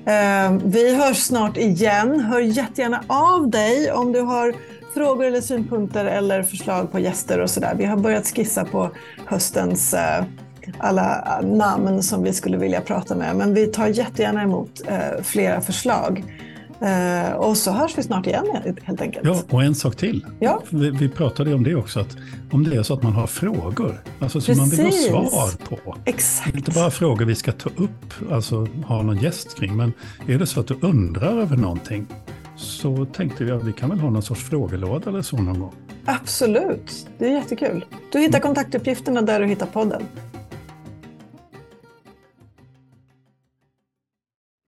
[0.10, 2.20] Ehm, vi hörs snart igen.
[2.20, 4.56] Hör jättegärna av dig om du har
[4.94, 7.76] frågor eller synpunkter eller förslag på gäster och sådär.
[7.78, 8.92] Vi har börjat skissa på
[9.26, 10.24] höstens eh,
[10.78, 15.24] alla eh, namn som vi skulle vilja prata med, men vi tar jättegärna emot eh,
[15.24, 16.24] flera förslag.
[16.82, 18.46] Uh, och så hörs vi snart igen
[18.84, 19.26] helt enkelt.
[19.26, 20.26] Ja, och en sak till.
[20.40, 20.62] Ja.
[20.70, 22.18] Vi, vi pratade om det också, att
[22.52, 25.96] om det är så att man har frågor, alltså som man vill ha svar på.
[26.06, 26.56] Exakt.
[26.56, 29.94] Inte bara frågor vi ska ta upp, alltså ha någon gäst kring, men
[30.28, 32.08] är det så att du undrar över någonting
[32.56, 35.74] så tänkte vi att vi kan väl ha någon sorts frågelåda eller så någon gång.
[36.06, 37.86] Absolut, det är jättekul.
[38.12, 40.02] Du hittar kontaktuppgifterna där du hittar podden.